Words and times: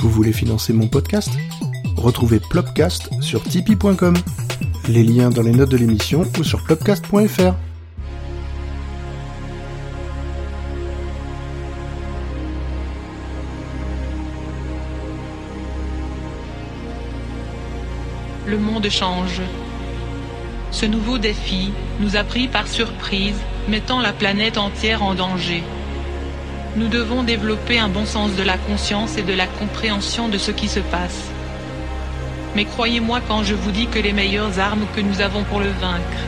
Vous 0.00 0.10
voulez 0.10 0.32
financer 0.32 0.72
mon 0.72 0.86
podcast? 0.86 1.30
Retrouvez 1.96 2.38
Plopcast 2.38 3.10
sur 3.20 3.42
tipeee.com. 3.42 4.14
Les 4.88 5.02
liens 5.02 5.30
dans 5.30 5.42
les 5.42 5.50
notes 5.50 5.70
de 5.70 5.76
l'émission 5.76 6.24
ou 6.38 6.44
sur 6.44 6.62
plopcast.fr. 6.62 7.54
Le 18.46 18.56
monde 18.56 18.88
change. 18.88 19.42
Ce 20.70 20.86
nouveau 20.86 21.18
défi 21.18 21.72
nous 21.98 22.14
a 22.16 22.22
pris 22.22 22.46
par 22.46 22.68
surprise, 22.68 23.36
mettant 23.68 24.00
la 24.00 24.12
planète 24.12 24.58
entière 24.58 25.02
en 25.02 25.14
danger. 25.14 25.64
Nous 26.78 26.86
devons 26.86 27.24
développer 27.24 27.80
un 27.80 27.88
bon 27.88 28.06
sens 28.06 28.36
de 28.36 28.44
la 28.44 28.56
conscience 28.56 29.18
et 29.18 29.22
de 29.22 29.32
la 29.32 29.48
compréhension 29.48 30.28
de 30.28 30.38
ce 30.38 30.52
qui 30.52 30.68
se 30.68 30.78
passe. 30.78 31.24
Mais 32.54 32.66
croyez-moi 32.66 33.20
quand 33.26 33.42
je 33.42 33.54
vous 33.54 33.72
dis 33.72 33.88
que 33.88 33.98
les 33.98 34.12
meilleures 34.12 34.60
armes 34.60 34.86
que 34.94 35.00
nous 35.00 35.20
avons 35.20 35.42
pour 35.42 35.58
le 35.58 35.70
vaincre, 35.70 36.22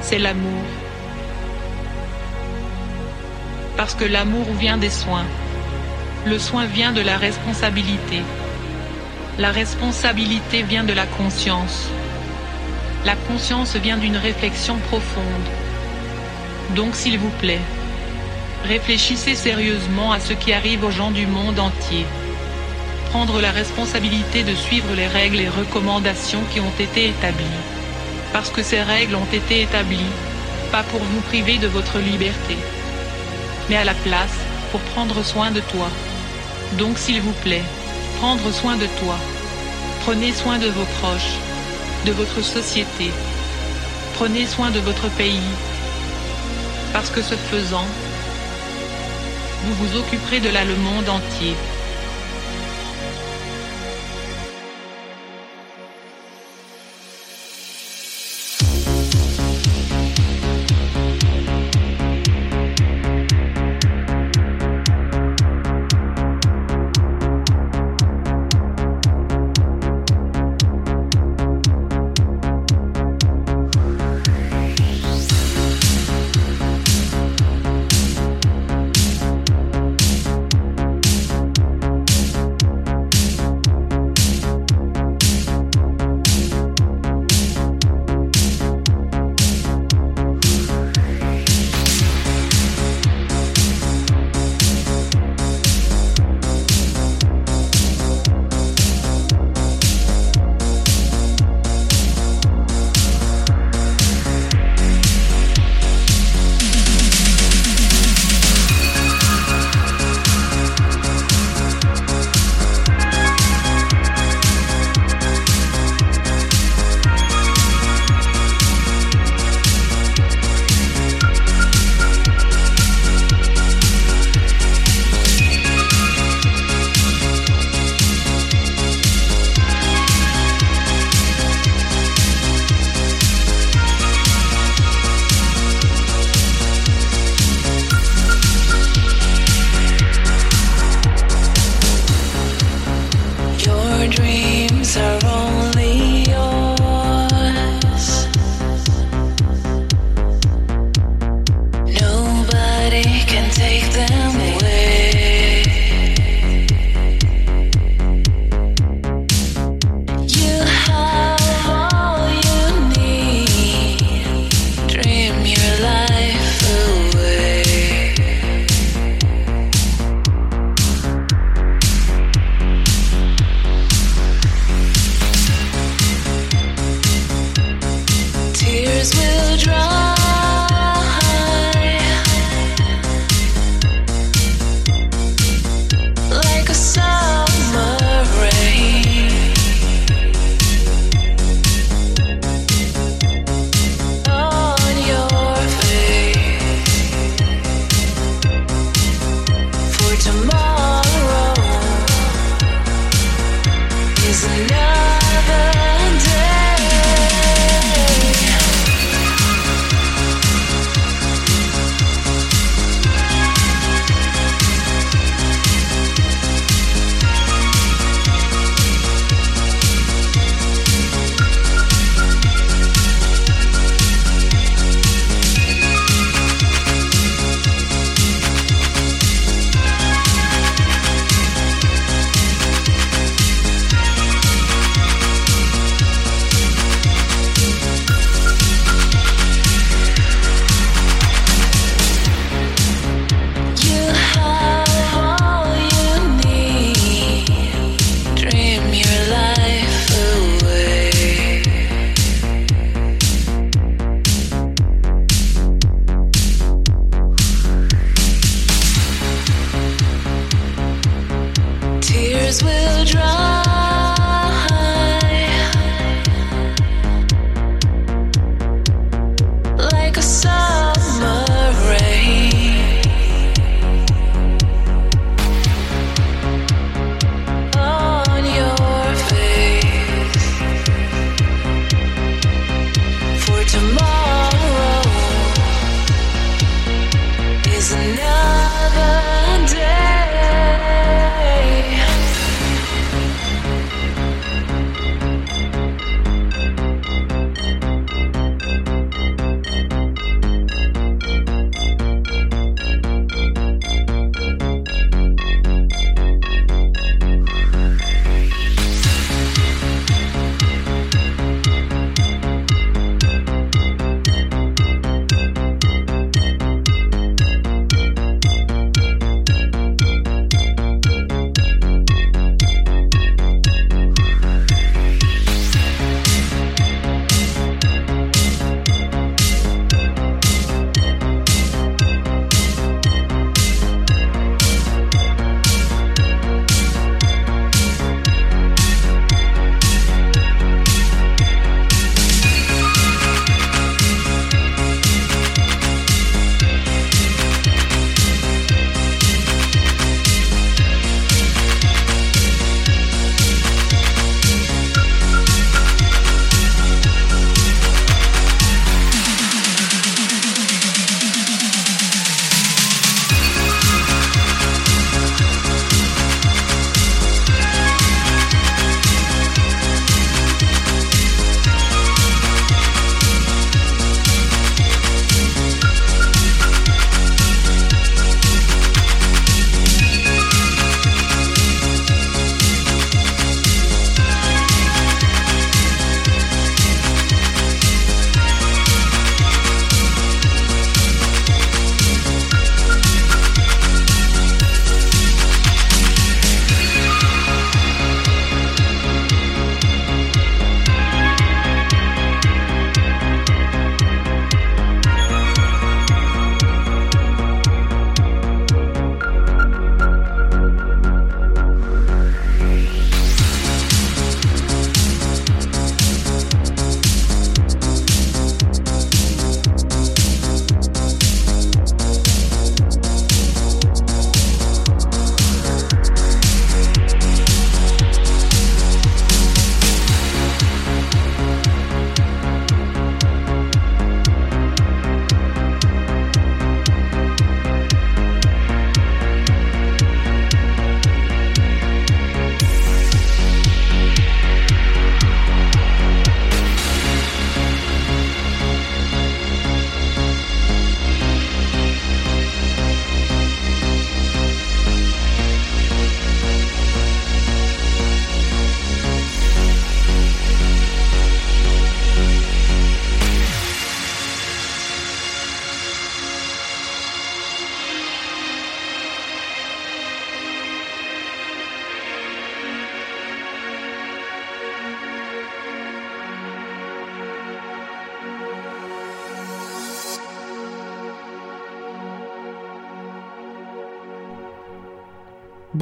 c'est 0.00 0.18
l'amour. 0.18 0.64
Parce 3.76 3.94
que 3.94 4.06
l'amour 4.06 4.46
vient 4.58 4.78
des 4.78 4.88
soins. 4.88 5.26
Le 6.24 6.38
soin 6.38 6.64
vient 6.64 6.92
de 6.92 7.02
la 7.02 7.18
responsabilité. 7.18 8.22
La 9.38 9.50
responsabilité 9.50 10.62
vient 10.62 10.84
de 10.84 10.94
la 10.94 11.04
conscience. 11.04 11.90
La 13.04 13.14
conscience 13.28 13.76
vient 13.76 13.98
d'une 13.98 14.16
réflexion 14.16 14.78
profonde. 14.88 15.48
Donc 16.74 16.94
s'il 16.94 17.18
vous 17.18 17.34
plaît, 17.42 17.60
réfléchissez 18.64 19.34
sérieusement 19.34 20.12
à 20.12 20.20
ce 20.20 20.32
qui 20.32 20.52
arrive 20.52 20.84
aux 20.84 20.90
gens 20.90 21.10
du 21.10 21.26
monde 21.26 21.58
entier. 21.58 22.06
Prendre 23.10 23.40
la 23.40 23.50
responsabilité 23.50 24.42
de 24.42 24.54
suivre 24.54 24.94
les 24.94 25.06
règles 25.06 25.40
et 25.40 25.48
recommandations 25.48 26.42
qui 26.52 26.60
ont 26.60 26.72
été 26.78 27.08
établies. 27.08 27.44
Parce 28.32 28.50
que 28.50 28.62
ces 28.62 28.82
règles 28.82 29.14
ont 29.14 29.32
été 29.32 29.62
établies, 29.62 30.12
pas 30.72 30.82
pour 30.82 31.00
vous 31.00 31.20
priver 31.22 31.58
de 31.58 31.68
votre 31.68 31.98
liberté, 31.98 32.56
mais 33.68 33.76
à 33.76 33.84
la 33.84 33.94
place, 33.94 34.36
pour 34.70 34.80
prendre 34.80 35.24
soin 35.24 35.50
de 35.50 35.60
toi. 35.60 35.88
Donc 36.78 36.98
s'il 36.98 37.20
vous 37.20 37.32
plaît, 37.44 37.62
prendre 38.18 38.52
soin 38.52 38.76
de 38.76 38.86
toi. 39.00 39.16
Prenez 40.00 40.32
soin 40.32 40.58
de 40.58 40.66
vos 40.68 40.84
proches, 41.00 41.36
de 42.04 42.12
votre 42.12 42.42
société. 42.42 43.10
Prenez 44.14 44.46
soin 44.46 44.70
de 44.70 44.80
votre 44.80 45.08
pays. 45.10 45.50
Parce 46.92 47.10
que 47.10 47.22
ce 47.22 47.34
faisant, 47.34 47.86
vous 49.66 49.74
vous 49.74 49.96
occuperez 49.96 50.38
de 50.38 50.48
là 50.48 50.64
le 50.64 50.76
monde 50.76 51.08
entier. 51.08 51.54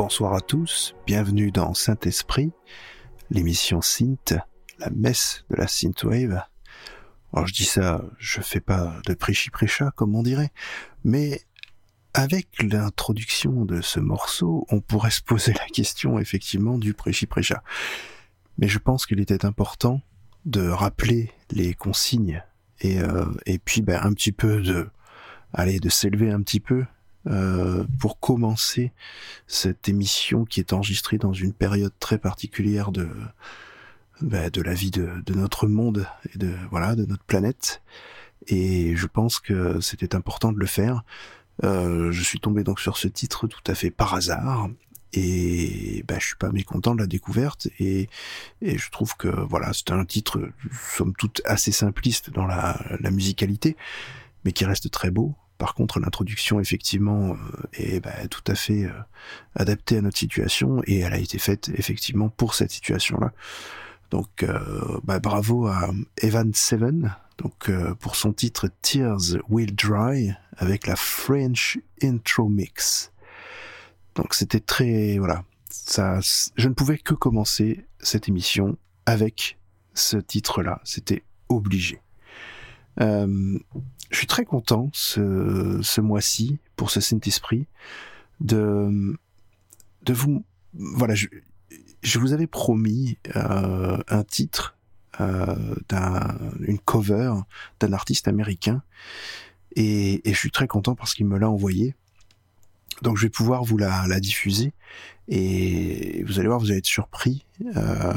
Bonsoir 0.06 0.34
à 0.34 0.42
tous, 0.42 0.94
bienvenue 1.06 1.50
dans 1.50 1.72
Saint-Esprit, 1.72 2.52
l'émission 3.30 3.80
Synth, 3.80 4.34
la 4.78 4.90
messe 4.90 5.46
de 5.48 5.56
la 5.56 5.66
Synthwave. 5.66 6.42
Alors 7.32 7.46
je 7.46 7.54
dis 7.54 7.64
ça, 7.64 8.04
je 8.18 8.42
fais 8.42 8.60
pas 8.60 9.00
de 9.06 9.14
prêchi-prêcha 9.14 9.92
comme 9.96 10.14
on 10.14 10.22
dirait, 10.22 10.52
mais 11.04 11.40
avec 12.12 12.62
l'introduction 12.62 13.64
de 13.64 13.80
ce 13.80 13.98
morceau, 13.98 14.66
on 14.68 14.82
pourrait 14.82 15.10
se 15.10 15.22
poser 15.22 15.54
la 15.54 15.64
question 15.68 16.18
effectivement 16.18 16.76
du 16.76 16.92
prêchi-prêcha. 16.92 17.62
Mais 18.58 18.68
je 18.68 18.78
pense 18.78 19.06
qu'il 19.06 19.20
était 19.20 19.46
important 19.46 20.02
de 20.44 20.68
rappeler 20.68 21.32
les 21.50 21.72
consignes 21.72 22.44
et, 22.80 23.00
euh, 23.00 23.24
et 23.46 23.58
puis 23.58 23.80
ben, 23.80 24.02
un 24.02 24.12
petit 24.12 24.32
peu 24.32 24.60
de, 24.60 24.86
allez, 25.54 25.80
de 25.80 25.88
s'élever 25.88 26.30
un 26.30 26.42
petit 26.42 26.60
peu 26.60 26.84
euh, 27.26 27.84
pour 27.98 28.20
commencer 28.20 28.92
cette 29.46 29.88
émission 29.88 30.44
qui 30.44 30.60
est 30.60 30.72
enregistrée 30.72 31.18
dans 31.18 31.32
une 31.32 31.52
période 31.52 31.92
très 31.98 32.18
particulière 32.18 32.92
de 32.92 33.08
bah, 34.20 34.50
de 34.50 34.62
la 34.62 34.74
vie 34.74 34.90
de, 34.90 35.08
de, 35.24 35.34
notre 35.34 35.66
monde 35.66 36.06
et 36.34 36.38
de 36.38 36.54
voilà 36.70 36.94
de 36.94 37.04
notre 37.04 37.24
planète. 37.24 37.82
Et 38.46 38.94
je 38.94 39.06
pense 39.06 39.40
que 39.40 39.80
c'était 39.80 40.14
important 40.14 40.52
de 40.52 40.58
le 40.58 40.66
faire. 40.66 41.02
Euh, 41.62 42.12
je 42.12 42.22
suis 42.22 42.40
tombé 42.40 42.62
donc 42.62 42.80
sur 42.80 42.96
ce 42.96 43.08
titre 43.08 43.46
tout 43.46 43.62
à 43.66 43.74
fait 43.74 43.90
par 43.90 44.14
hasard 44.14 44.68
et 45.12 46.04
bah, 46.08 46.16
je 46.18 46.26
suis 46.26 46.36
pas 46.36 46.50
mécontent 46.50 46.94
de 46.94 47.00
la 47.00 47.06
découverte 47.06 47.68
et, 47.78 48.08
et 48.60 48.76
je 48.76 48.90
trouve 48.90 49.16
que 49.16 49.28
voilà 49.28 49.72
c'est 49.72 49.92
un 49.92 50.04
titre 50.04 50.50
somme 50.96 51.14
toute 51.16 51.40
assez 51.44 51.70
simpliste 51.70 52.30
dans 52.30 52.46
la, 52.46 52.80
la 52.98 53.10
musicalité 53.12 53.76
mais 54.44 54.52
qui 54.52 54.64
reste 54.64 54.90
très 54.90 55.12
beau 55.12 55.36
par 55.58 55.74
contre, 55.74 56.00
l'introduction, 56.00 56.58
effectivement, 56.60 57.30
euh, 57.30 57.36
est 57.74 58.00
bah, 58.00 58.26
tout 58.28 58.42
à 58.46 58.54
fait 58.54 58.84
euh, 58.84 58.92
adaptée 59.54 59.98
à 59.98 60.02
notre 60.02 60.18
situation 60.18 60.82
et 60.86 61.00
elle 61.00 61.12
a 61.12 61.18
été 61.18 61.38
faite 61.38 61.70
effectivement 61.74 62.28
pour 62.28 62.54
cette 62.54 62.70
situation-là. 62.70 63.32
Donc, 64.10 64.42
euh, 64.42 64.98
bah, 65.04 65.20
bravo 65.20 65.66
à 65.66 65.90
Evan 66.18 66.52
Seven, 66.52 67.14
pour 68.00 68.14
son 68.14 68.32
titre 68.32 68.68
Tears 68.82 69.38
Will 69.48 69.74
Dry 69.74 70.32
avec 70.56 70.86
la 70.86 70.96
French 70.96 71.78
Intro 72.02 72.48
Mix. 72.48 73.12
Donc, 74.14 74.34
c'était 74.34 74.60
très, 74.60 75.18
voilà, 75.18 75.42
ça, 75.68 76.20
je 76.56 76.68
ne 76.68 76.74
pouvais 76.74 76.98
que 76.98 77.14
commencer 77.14 77.86
cette 77.98 78.28
émission 78.28 78.76
avec 79.06 79.58
ce 79.94 80.16
titre-là. 80.16 80.80
C'était 80.84 81.24
obligé. 81.48 82.03
Euh, 83.00 83.58
je 84.10 84.16
suis 84.16 84.26
très 84.26 84.44
content 84.44 84.90
ce, 84.92 86.00
mois-ci 86.00 86.58
pour 86.76 86.90
ce 86.90 87.00
Saint-Esprit 87.00 87.66
de, 88.40 89.16
de 90.02 90.12
vous. 90.12 90.44
Voilà, 90.74 91.14
je, 91.14 92.18
vous 92.18 92.32
avais 92.32 92.46
promis 92.46 93.18
euh, 93.36 93.98
un 94.08 94.24
titre 94.24 94.76
euh, 95.20 95.74
d'une 96.60 96.78
cover 96.78 97.34
d'un 97.80 97.92
artiste 97.92 98.28
américain 98.28 98.82
et, 99.76 100.22
je 100.24 100.36
suis 100.36 100.50
très 100.50 100.66
content 100.66 100.94
parce 100.94 101.14
qu'il 101.14 101.26
me 101.26 101.38
l'a 101.38 101.50
envoyé. 101.50 101.94
Donc 103.02 103.16
je 103.16 103.22
vais 103.22 103.30
pouvoir 103.30 103.64
vous 103.64 103.76
la, 103.76 104.06
la, 104.06 104.20
diffuser 104.20 104.72
et 105.28 106.22
vous 106.24 106.38
allez 106.38 106.48
voir, 106.48 106.60
vous 106.60 106.70
allez 106.70 106.78
être 106.78 106.86
surpris. 106.86 107.44
Euh, 107.76 108.12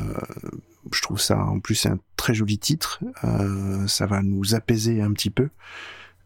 je 0.92 1.02
trouve 1.02 1.20
ça, 1.20 1.38
en 1.38 1.60
plus, 1.60 1.86
un 1.86 1.98
très 2.16 2.34
joli 2.34 2.58
titre. 2.58 3.00
Euh, 3.24 3.88
ça 3.88 4.06
va 4.06 4.22
nous 4.22 4.56
apaiser 4.56 5.02
un 5.02 5.12
petit 5.14 5.30
peu. 5.30 5.50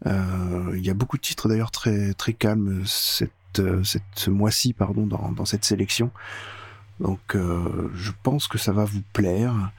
Euh, 0.08 0.74
il 0.76 0.86
y 0.86 0.90
a 0.90 0.94
beaucoup 0.94 1.18
de 1.18 1.22
titres 1.22 1.48
d'ailleurs 1.48 1.72
très 1.72 2.14
calmes 2.38 2.84
cette, 2.86 3.62
cette 3.84 4.04
ce 4.16 4.30
mois-ci, 4.30 4.76
dans, 4.78 5.46
cette 5.46 5.66
sélection. 5.66 6.12
Donc 7.00 7.36
euh, 7.36 7.90
je 7.96 8.12
pense 8.24 8.48
que 8.48 8.58
ça 8.58 8.72
va 8.72 8.86
vous 8.86 9.02
plaire. 9.14 9.72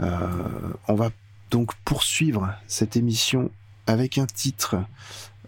Euh, 0.00 0.72
on 0.88 0.94
va 0.94 1.10
donc 1.50 1.74
poursuivre 1.84 2.54
cette 2.66 2.96
émission 2.96 3.50
avec 3.86 4.18
un 4.18 4.26
titre 4.26 4.76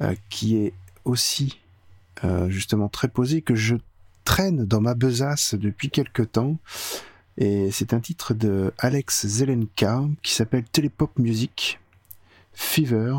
euh, 0.01 0.15
qui 0.29 0.57
est 0.57 0.75
aussi 1.05 1.61
justement 2.49 2.89
très 2.89 3.09
posé, 3.09 3.43
que 3.43 3.55
je 3.55 3.77
traîne 4.25 4.65
dans 4.65 4.81
ma 4.81 4.95
besace 4.95 5.55
depuis 5.55 5.91
quelque 5.91 6.23
temps. 6.23 6.57
Et 7.37 7.71
c'est 7.73 7.93
un 7.93 8.01
titre 8.01 8.33
de 8.35 8.73
Alex 8.79 9.27
Zelenka 9.27 10.03
qui 10.23 10.33
s'appelle 10.33 10.65
Telepop 10.65 11.19
Music 11.19 11.81
Fever. 12.53 13.17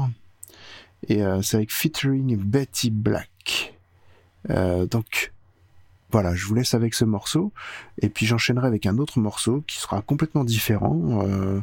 Et 1.08 1.24
euh, 1.24 1.42
c'est 1.42 1.58
avec 1.58 1.72
featuring 1.72 2.38
Betty 2.38 2.90
Black. 2.90 3.74
Euh, 4.50 4.86
donc 4.86 5.34
voilà, 6.12 6.34
je 6.34 6.46
vous 6.46 6.56
laisse 6.56 6.74
avec 6.74 6.94
ce 6.94 7.04
morceau. 7.04 7.52
Et 8.02 8.10
puis 8.10 8.26
j'enchaînerai 8.26 8.68
avec 8.68 8.86
un 8.86 8.98
autre 9.00 9.20
morceau 9.20 9.64
qui 9.68 9.80
sera 9.80 10.02
complètement 10.02 10.46
différent. 10.46 11.22
Euh, 11.24 11.60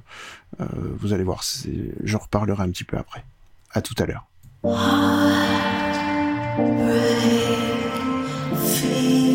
vous 1.00 1.12
allez 1.14 1.24
voir, 1.24 1.42
j'en 2.04 2.18
reparlerai 2.18 2.62
un 2.62 2.70
petit 2.70 2.84
peu 2.84 2.98
après. 2.98 3.24
À 3.72 3.80
tout 3.80 3.94
à 3.98 4.04
l'heure. 4.04 4.26
Fever. 8.54 9.32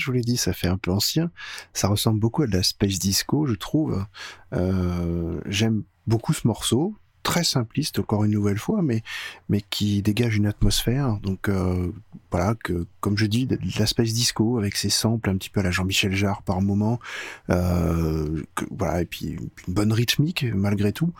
Je 0.00 0.06
vous 0.06 0.12
l'ai 0.12 0.20
dit, 0.20 0.36
ça 0.36 0.52
fait 0.52 0.68
un 0.68 0.78
peu 0.78 0.90
ancien. 0.90 1.30
Ça 1.72 1.88
ressemble 1.88 2.20
beaucoup 2.20 2.42
à 2.42 2.46
de 2.46 2.52
la 2.52 2.62
space 2.62 2.98
disco, 2.98 3.46
je 3.46 3.54
trouve. 3.54 4.04
Euh, 4.52 5.40
j'aime 5.46 5.82
beaucoup 6.06 6.32
ce 6.32 6.46
morceau, 6.46 6.94
très 7.22 7.44
simpliste 7.44 7.98
encore 7.98 8.24
une 8.24 8.32
nouvelle 8.32 8.58
fois, 8.58 8.82
mais 8.82 9.02
mais 9.48 9.60
qui 9.60 10.02
dégage 10.02 10.36
une 10.36 10.46
atmosphère. 10.46 11.18
Donc 11.20 11.48
euh, 11.48 11.92
voilà 12.30 12.54
que 12.54 12.86
comme 13.00 13.16
je 13.18 13.26
dis, 13.26 13.46
de 13.46 13.58
la 13.78 13.86
space 13.86 14.12
disco 14.12 14.58
avec 14.58 14.76
ses 14.76 14.90
samples 14.90 15.30
un 15.30 15.36
petit 15.36 15.50
peu 15.50 15.60
à 15.60 15.62
la 15.62 15.70
Jean-Michel 15.70 16.14
Jarre 16.14 16.42
par 16.42 16.60
moment. 16.60 16.98
Euh, 17.50 18.42
voilà 18.70 19.02
et 19.02 19.06
puis 19.06 19.36
une 19.68 19.74
bonne 19.74 19.92
rythmique 19.92 20.44
malgré 20.54 20.92
tout. 20.92 21.12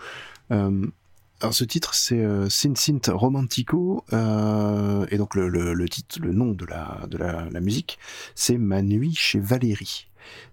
Alors 1.40 1.54
ce 1.54 1.64
titre 1.64 1.94
c'est 1.94 2.18
euh, 2.18 2.48
Sin 2.50 2.74
Sint 2.74 3.00
Romantico 3.08 4.04
euh, 4.12 5.06
et 5.10 5.16
donc 5.16 5.34
le, 5.34 5.48
le, 5.48 5.88
titre, 5.88 6.18
le 6.20 6.32
nom 6.32 6.52
de 6.52 6.66
la 6.66 7.00
de 7.08 7.16
la, 7.16 7.60
musique 7.60 7.98
c'est 8.34 8.58
Ma 8.58 8.82
nuit 8.82 9.14
chez 9.14 9.40
Valérie. 9.40 10.08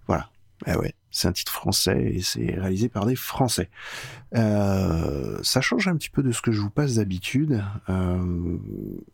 Voilà. 0.07 0.29
Eh 0.65 0.75
ouais, 0.75 0.95
c'est 1.11 1.27
un 1.27 1.31
titre 1.33 1.51
français 1.51 2.13
et 2.15 2.21
c'est 2.21 2.55
réalisé 2.59 2.89
par 2.89 3.05
des 3.05 3.15
Français. 3.15 3.69
Euh, 4.35 5.37
ça 5.43 5.61
change 5.61 5.87
un 5.87 5.95
petit 5.95 6.09
peu 6.09 6.23
de 6.23 6.31
ce 6.31 6.41
que 6.41 6.51
je 6.51 6.61
vous 6.61 6.69
passe 6.69 6.95
d'habitude 6.95 7.63
euh, 7.89 8.57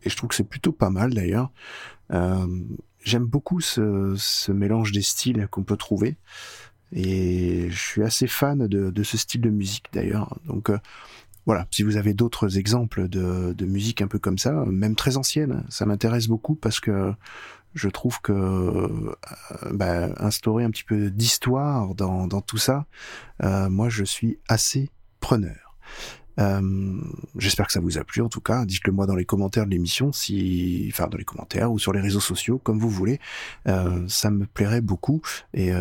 et 0.04 0.10
je 0.10 0.16
trouve 0.16 0.30
que 0.30 0.36
c'est 0.36 0.48
plutôt 0.48 0.72
pas 0.72 0.90
mal 0.90 1.14
d'ailleurs. 1.14 1.52
Euh, 2.12 2.48
J'aime 3.04 3.26
beaucoup 3.26 3.60
ce, 3.60 4.52
mélange 4.52 4.94
des 4.94 5.02
styles 5.02 5.48
qu'on 5.52 5.64
peut 5.64 5.76
trouver 5.76 6.16
et 6.94 7.68
je 7.70 7.78
suis 7.78 8.04
assez 8.04 8.28
fan 8.28 8.68
de, 8.68 8.92
de 8.92 9.04
ce 9.04 9.18
style 9.18 9.42
de 9.42 9.50
musique 9.50 9.88
d'ailleurs. 9.92 10.40
Donc 10.46 10.72
voilà, 11.46 11.68
si 11.72 11.84
vous 11.84 11.98
avez 11.98 12.14
d'autres 12.14 12.58
exemples 12.58 13.08
de, 13.08 13.66
musique 13.66 14.02
un 14.02 14.08
peu 14.08 14.20
comme 14.20 14.38
ça, 14.38 14.52
même 14.66 14.96
très 14.96 15.18
ancienne, 15.18 15.64
ça 15.70 15.86
m'intéresse 15.86 16.28
beaucoup 16.28 16.56
parce 16.56 16.80
que 16.80 17.14
je 17.74 17.90
trouve 17.90 18.22
que 18.22 18.32
euh, 18.32 19.16
bah, 19.72 20.10
instaurer 20.18 20.64
un 20.64 20.70
petit 20.70 20.84
peu 20.84 21.10
d'histoire 21.10 21.96
dans, 21.96 22.42
tout 22.42 22.58
ça, 22.58 22.86
euh, 23.44 23.70
moi 23.70 23.90
je 23.90 24.04
suis 24.04 24.40
assez 24.48 24.90
preneur. 25.20 25.78
Euh, 26.40 27.00
J'espère 27.38 27.68
que 27.68 27.74
ça 27.74 27.80
vous 27.80 27.98
a 27.98 28.04
plu 28.04 28.22
en 28.22 28.30
tout 28.30 28.42
cas. 28.42 28.66
Dites-le 28.66 28.92
moi 28.92 29.06
dans 29.06 29.16
les 29.16 29.26
commentaires 29.26 29.66
de 29.66 29.72
l'émission, 29.72 30.12
si, 30.12 30.88
enfin 30.92 31.08
dans 31.08 31.18
les 31.18 31.26
commentaires 31.26 31.72
ou 31.72 31.80
sur 31.80 31.94
les 31.94 32.02
réseaux 32.02 32.20
sociaux, 32.20 32.58
comme 32.58 32.80
vous 32.80 32.90
voulez. 32.90 33.20
Euh, 33.68 34.04
ça 34.08 34.32
me 34.32 34.46
plairait 34.46 34.82
beaucoup. 34.82 35.22
Et 35.54 35.72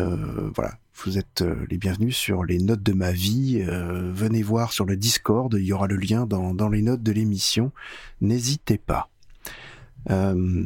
voilà, 0.55 0.77
vous 0.95 1.17
êtes 1.17 1.41
euh, 1.41 1.65
les 1.69 1.77
bienvenus 1.77 2.15
sur 2.15 2.43
les 2.43 2.59
notes 2.59 2.83
de 2.83 2.93
ma 2.93 3.11
vie. 3.11 3.63
Euh, 3.67 4.11
venez 4.13 4.43
voir 4.43 4.71
sur 4.71 4.85
le 4.85 4.95
Discord, 4.95 5.53
il 5.53 5.65
y 5.65 5.73
aura 5.73 5.87
le 5.87 5.97
lien 5.97 6.25
dans, 6.25 6.69
les 6.69 6.81
notes 6.81 7.03
de 7.03 7.11
l'émission. 7.11 7.71
N'hésitez 8.21 8.77
pas. 8.77 9.09
Euh, 10.09 10.65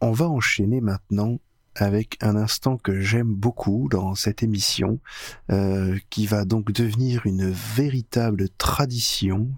on 0.00 0.12
va 0.12 0.28
enchaîner 0.28 0.80
maintenant 0.80 1.38
avec 1.76 2.16
un 2.20 2.34
instant 2.36 2.78
que 2.78 3.00
j'aime 3.00 3.32
beaucoup 3.32 3.88
dans 3.90 4.16
cette 4.16 4.42
émission, 4.42 4.98
qui 6.10 6.26
va 6.26 6.44
donc 6.44 6.72
devenir 6.72 7.24
une 7.26 7.48
véritable 7.48 8.48
tradition, 8.58 9.48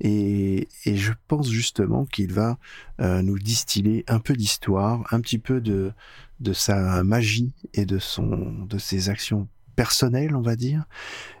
et, 0.00 0.68
je 0.86 1.12
pense 1.28 1.50
justement 1.50 2.06
qu'il 2.06 2.32
va 2.32 2.56
nous 2.98 3.38
distiller 3.38 4.04
un 4.08 4.20
peu 4.20 4.34
d'histoire, 4.34 5.06
un 5.12 5.20
petit 5.20 5.38
peu 5.38 5.60
de, 5.60 5.92
de 6.40 6.52
sa 6.52 7.02
magie 7.04 7.52
et 7.74 7.86
de 7.86 7.98
son 7.98 8.64
de 8.66 8.78
ses 8.78 9.08
actions 9.08 9.48
personnelles, 9.76 10.34
on 10.34 10.42
va 10.42 10.56
dire, 10.56 10.84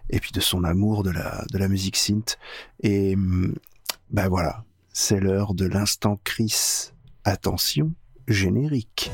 et 0.08 0.20
puis 0.20 0.32
de 0.32 0.40
son 0.40 0.64
amour 0.64 1.02
de 1.02 1.10
la 1.10 1.44
de 1.52 1.58
la 1.58 1.68
musique 1.68 1.96
synth. 1.96 2.38
Et 2.82 3.16
ben 4.10 4.28
voilà, 4.28 4.64
c'est 4.92 5.20
l'heure 5.20 5.54
de 5.54 5.66
l'instant 5.66 6.20
Chris. 6.24 6.92
Attention, 7.24 7.92
générique. 8.28 9.10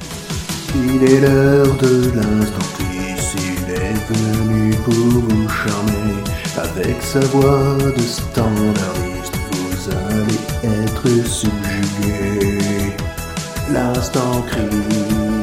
Il 0.75 1.03
est 1.03 1.20
l'heure 1.20 1.77
de 1.79 2.11
l'instant 2.14 2.66
Chris, 2.79 3.37
il 3.37 3.70
est 3.72 3.94
venu 4.12 4.75
pour 4.85 4.94
vous 4.94 5.49
charmer. 5.49 6.22
Avec 6.57 7.03
sa 7.03 7.20
voix 7.20 7.77
de 7.79 8.01
standardiste, 8.01 9.37
vous 9.53 9.90
allez 9.90 10.83
être 10.83 11.27
subjugué. 11.27 12.96
L'instant 13.70 14.42
Chris. 14.42 15.36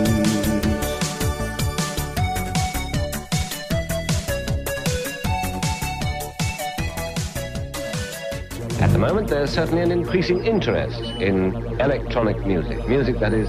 At 8.84 8.89
the 8.89 8.98
moment, 8.98 9.28
there's 9.30 9.50
certainly 9.50 9.82
an 9.82 9.91
increasing 9.91 10.43
interest 10.43 11.02
in 11.22 11.54
electronic 11.80 12.46
music, 12.46 12.86
music 12.86 13.17
that 13.19 13.32
is 13.32 13.48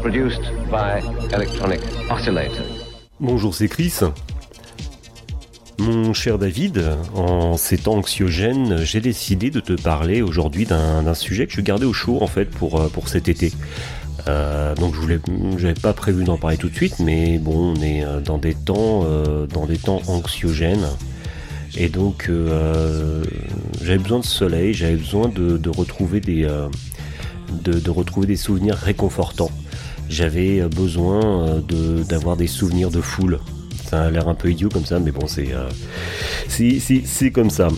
produced 0.00 0.42
by 0.70 1.00
electronic 1.32 1.80
oscillators. 2.08 2.86
Bonjour, 3.18 3.52
c'est 3.52 3.66
Chris. 3.66 3.94
Mon 5.78 6.12
cher 6.12 6.38
David, 6.38 6.84
en 7.16 7.56
ces 7.56 7.78
temps 7.78 7.96
anxiogènes, 7.96 8.76
j'ai 8.84 9.00
décidé 9.00 9.50
de 9.50 9.58
te 9.58 9.72
parler 9.72 10.22
aujourd'hui 10.22 10.66
d'un 10.66 11.14
sujet 11.14 11.48
que 11.48 11.52
je 11.54 11.62
gardais 11.62 11.84
au 11.84 11.92
chaud 11.92 12.18
en 12.20 12.28
fait 12.28 12.44
pour, 12.44 12.80
euh, 12.80 12.88
cet 13.06 13.28
été. 13.28 13.50
Euh, 14.28 14.76
donc 14.76 14.94
je 14.94 15.00
voulais, 15.00 15.74
pas 15.74 15.94
prévu 15.94 16.22
d'en 16.24 16.36
parler 16.36 16.58
tout 16.58 16.68
de 16.68 16.74
suite, 16.74 17.00
mais 17.00 17.38
bon, 17.38 17.74
on 17.76 17.82
est 17.82 18.04
euh, 18.04 18.20
dans 18.20 18.38
des 18.38 18.54
temps, 18.54 19.02
euh, 19.04 19.46
dans 19.46 19.66
des 19.66 19.78
temps 19.78 20.00
anxiogènes. 20.06 20.86
Et 21.76 21.88
donc, 21.88 22.26
euh, 22.28 23.24
j'avais 23.82 23.98
besoin 23.98 24.20
de 24.20 24.24
soleil, 24.24 24.74
j'avais 24.74 24.96
besoin 24.96 25.28
de, 25.28 25.56
de 25.58 25.70
retrouver 25.70 26.20
des, 26.20 26.44
euh, 26.44 26.68
retrouver 27.88 28.26
des 28.26 28.36
souvenirs 28.36 28.76
réconfortants. 28.76 29.50
J'avais 30.08 30.60
besoin 30.68 31.60
de, 31.60 32.02
d'avoir 32.04 32.36
des 32.36 32.46
souvenirs 32.46 32.90
de 32.90 33.00
foule. 33.00 33.40
Ça 33.90 34.04
a 34.04 34.10
l'air 34.10 34.28
un 34.28 34.34
peu 34.34 34.50
idiot 34.50 34.68
comme 34.68 34.84
ça, 34.84 34.98
mais 35.00 35.10
bon, 35.12 35.26
c'est, 35.26 35.52
euh, 35.52 37.30
comme 37.30 37.50
ça. 37.50 37.68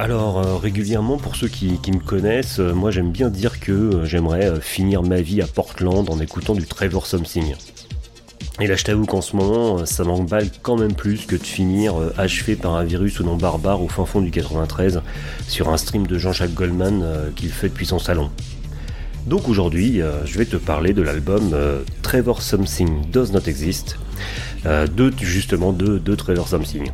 Alors 0.00 0.38
euh, 0.38 0.56
régulièrement, 0.56 1.18
pour 1.18 1.36
ceux 1.36 1.48
qui, 1.48 1.78
qui 1.82 1.92
me 1.92 1.98
connaissent, 1.98 2.58
euh, 2.58 2.72
moi 2.72 2.90
j'aime 2.90 3.10
bien 3.10 3.28
dire 3.28 3.60
que 3.60 3.72
euh, 3.72 4.04
j'aimerais 4.06 4.58
finir 4.62 5.02
ma 5.02 5.20
vie 5.20 5.42
à 5.42 5.46
Portland 5.46 6.08
en 6.08 6.18
écoutant 6.20 6.54
du 6.54 6.64
Trevor 6.64 7.06
Something. 7.06 7.54
Et 8.60 8.66
là, 8.66 8.76
je 8.76 8.84
t'avoue 8.84 9.06
qu'en 9.06 9.22
ce 9.22 9.36
moment, 9.36 9.86
ça 9.86 10.04
m'emballe 10.04 10.48
quand 10.62 10.76
même 10.76 10.94
plus 10.94 11.24
que 11.24 11.36
de 11.36 11.42
finir 11.42 11.98
euh, 11.98 12.12
achevé 12.18 12.56
par 12.56 12.74
un 12.74 12.84
virus 12.84 13.18
ou 13.18 13.24
non 13.24 13.36
barbare 13.36 13.82
au 13.82 13.88
fin 13.88 14.04
fond 14.04 14.20
du 14.20 14.30
93 14.30 15.00
sur 15.48 15.70
un 15.70 15.78
stream 15.78 16.06
de 16.06 16.18
Jean-Jacques 16.18 16.52
Goldman 16.52 17.00
euh, 17.02 17.30
qu'il 17.34 17.48
fait 17.48 17.70
depuis 17.70 17.86
son 17.86 17.98
salon. 17.98 18.30
Donc 19.26 19.48
aujourd'hui, 19.48 20.02
euh, 20.02 20.24
je 20.26 20.38
vais 20.38 20.44
te 20.44 20.56
parler 20.56 20.92
de 20.92 21.02
l'album 21.02 21.52
euh, 21.52 21.80
Trevor 22.02 22.42
Something 22.42 23.10
Does 23.10 23.32
Not 23.32 23.46
Exist, 23.46 23.98
euh, 24.66 24.86
de 24.86 25.12
justement 25.20 25.72
de, 25.72 25.98
de 25.98 26.14
Trevor 26.14 26.48
Something. 26.48 26.90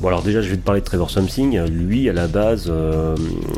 Bon 0.00 0.08
alors 0.08 0.22
déjà 0.22 0.42
je 0.42 0.48
vais 0.48 0.56
te 0.56 0.64
parler 0.64 0.80
de 0.80 0.86
Trevor 0.86 1.10
Something. 1.10 1.60
Lui 1.66 2.08
à 2.08 2.12
la 2.12 2.26
base 2.26 2.66
euh, 2.68 3.14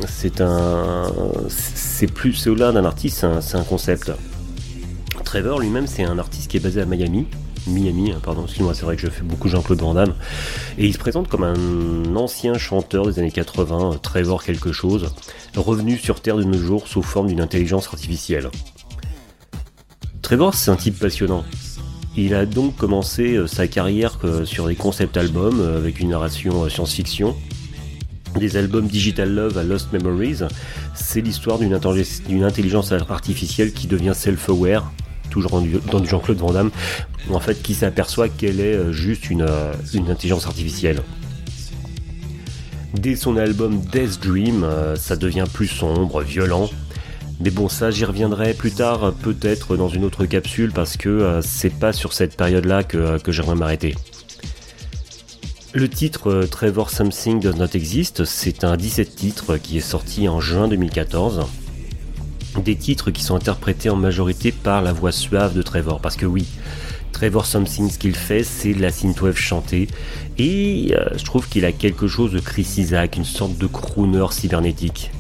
c'est 0.07 0.43
un 0.43 1.05
c'est 1.49 2.13
plus 2.13 2.35
c'est 2.35 2.51
au-delà 2.51 2.73
d'un 2.73 2.85
artiste, 2.85 3.25
c'est 3.41 3.57
un 3.57 3.63
concept. 3.63 4.13
Trevor 5.35 5.59
lui-même, 5.59 5.89
c'est 5.89 6.05
un 6.05 6.17
artiste 6.21 6.49
qui 6.49 6.59
est 6.59 6.61
basé 6.61 6.81
à 6.81 6.85
Miami. 6.85 7.27
Miami, 7.67 8.13
hein, 8.13 8.21
pardon, 8.23 8.45
excuse-moi, 8.45 8.73
c'est 8.73 8.85
vrai 8.85 8.95
que 8.95 9.03
je 9.03 9.09
fais 9.09 9.25
beaucoup 9.25 9.49
Jean-Claude 9.49 9.81
Van 9.81 9.93
Damme. 9.93 10.15
Et 10.79 10.87
il 10.87 10.93
se 10.93 10.99
présente 10.99 11.27
comme 11.27 11.43
un 11.43 12.15
ancien 12.15 12.57
chanteur 12.57 13.05
des 13.05 13.19
années 13.19 13.33
80, 13.33 13.99
Trevor 14.01 14.45
quelque 14.45 14.71
chose, 14.71 15.13
revenu 15.57 15.99
sur 15.99 16.21
Terre 16.21 16.37
de 16.37 16.45
nos 16.45 16.57
jours 16.57 16.87
sous 16.87 17.03
forme 17.03 17.27
d'une 17.27 17.41
intelligence 17.41 17.89
artificielle. 17.89 18.49
Trevor, 20.23 20.55
c'est 20.55 20.71
un 20.71 20.77
type 20.77 21.01
passionnant. 21.01 21.45
Il 22.17 22.33
a 22.33 22.47
donc 22.47 22.77
commencé 22.77 23.35
euh, 23.35 23.49
sa 23.49 23.67
carrière 23.67 24.21
euh, 24.23 24.45
sur 24.45 24.69
des 24.69 24.77
concept 24.77 25.17
albums 25.17 25.59
euh, 25.59 25.79
avec 25.79 25.99
une 25.99 26.11
narration 26.11 26.69
science-fiction, 26.69 27.35
des 28.39 28.57
albums 28.57 28.87
Digital 28.87 29.35
Love 29.35 29.59
à 29.59 29.65
Lost 29.65 29.93
Memories. 29.93 30.43
C'est 30.95 31.23
l'histoire 31.23 31.59
d'une 31.59 31.75
intelligence 32.45 32.93
artificielle 32.93 33.73
qui 33.73 33.89
devient 33.89 34.13
self-aware, 34.15 34.93
toujours 35.35 35.63
dans 35.91 36.01
du 36.01 36.09
Jean-Claude 36.09 36.39
Van 36.39 36.53
Damme, 36.53 36.71
en 37.31 37.41
fait, 37.41 37.61
qui 37.63 37.75
s'aperçoit 37.75 38.29
qu'elle 38.29 38.61
est 38.61 38.93
juste 38.93 39.29
une, 39.29 39.47
une 39.93 40.11
intelligence 40.11 40.47
artificielle. 40.47 41.03
Dès 42.95 43.17
son 43.17 43.37
album 43.37 43.81
Death 43.81 44.21
Dream, 44.23 44.65
ça 44.97 45.17
devient 45.17 45.47
plus 45.53 45.67
sombre, 45.67 46.23
violent. 46.23 46.71
Mais 47.41 47.51
bon, 47.51 47.69
ça, 47.69 47.91
j'y 47.91 48.05
reviendrai 48.05 48.55
plus 48.55 48.71
tard, 48.71 49.13
peut-être 49.13 49.77
dans 49.77 49.89
une 49.89 50.05
autre 50.05 50.25
capsule, 50.25 50.73
parce 50.73 50.97
que 50.97 51.09
euh, 51.09 51.43
c'est 51.43 51.75
pas 51.75 51.93
sur 51.93 52.13
cette 52.13 52.37
période-là 52.37 52.85
que, 52.85 53.19
que 53.19 53.33
j'aimerais 53.33 53.57
m'arrêter. 53.57 53.97
Le 55.73 55.89
titre 55.89 56.31
euh, 56.31 56.47
Trevor 56.47 56.91
Something 56.91 57.41
Does 57.41 57.55
Not 57.55 57.75
Exist, 57.75 58.25
c'est 58.25 58.63
un 58.63 58.77
17 58.77 59.17
titres 59.17 59.57
qui 59.57 59.79
est 59.79 59.81
sorti 59.81 60.29
en 60.29 60.41
juin 60.41 60.69
2014 60.69 61.47
des 62.63 62.77
titres 62.77 63.11
qui 63.11 63.23
sont 63.23 63.37
interprétés 63.37 63.91
en 63.91 63.97
majorité 63.97 64.53
par 64.53 64.83
la 64.83 64.93
voix 64.93 65.13
suave 65.13 65.55
de 65.55 65.63
Trevor. 65.63 66.01
Parce 66.01 66.17
que 66.17 66.27
oui, 66.27 66.47
Trevor 67.13 67.47
Something, 67.47 67.91
ce 67.91 67.99
qu'il 67.99 68.15
fait, 68.15 68.43
c'est 68.43 68.75
de 68.75 68.83
la 68.83 68.91
synthwave 68.91 69.37
chantée. 69.37 69.89
Et 70.39 70.93
euh, 70.95 71.09
je 71.17 71.25
trouve 71.25 71.49
qu'il 71.49 71.65
a 71.65 71.73
quelque 71.73 72.07
chose 72.09 72.33
de 72.33 72.41
Chris 72.41 72.67
Isaac, 72.77 73.17
une 73.17 73.25
sorte 73.25 73.57
de 73.57 73.67
crooner 73.67 74.27
cybernétique. 74.31 75.11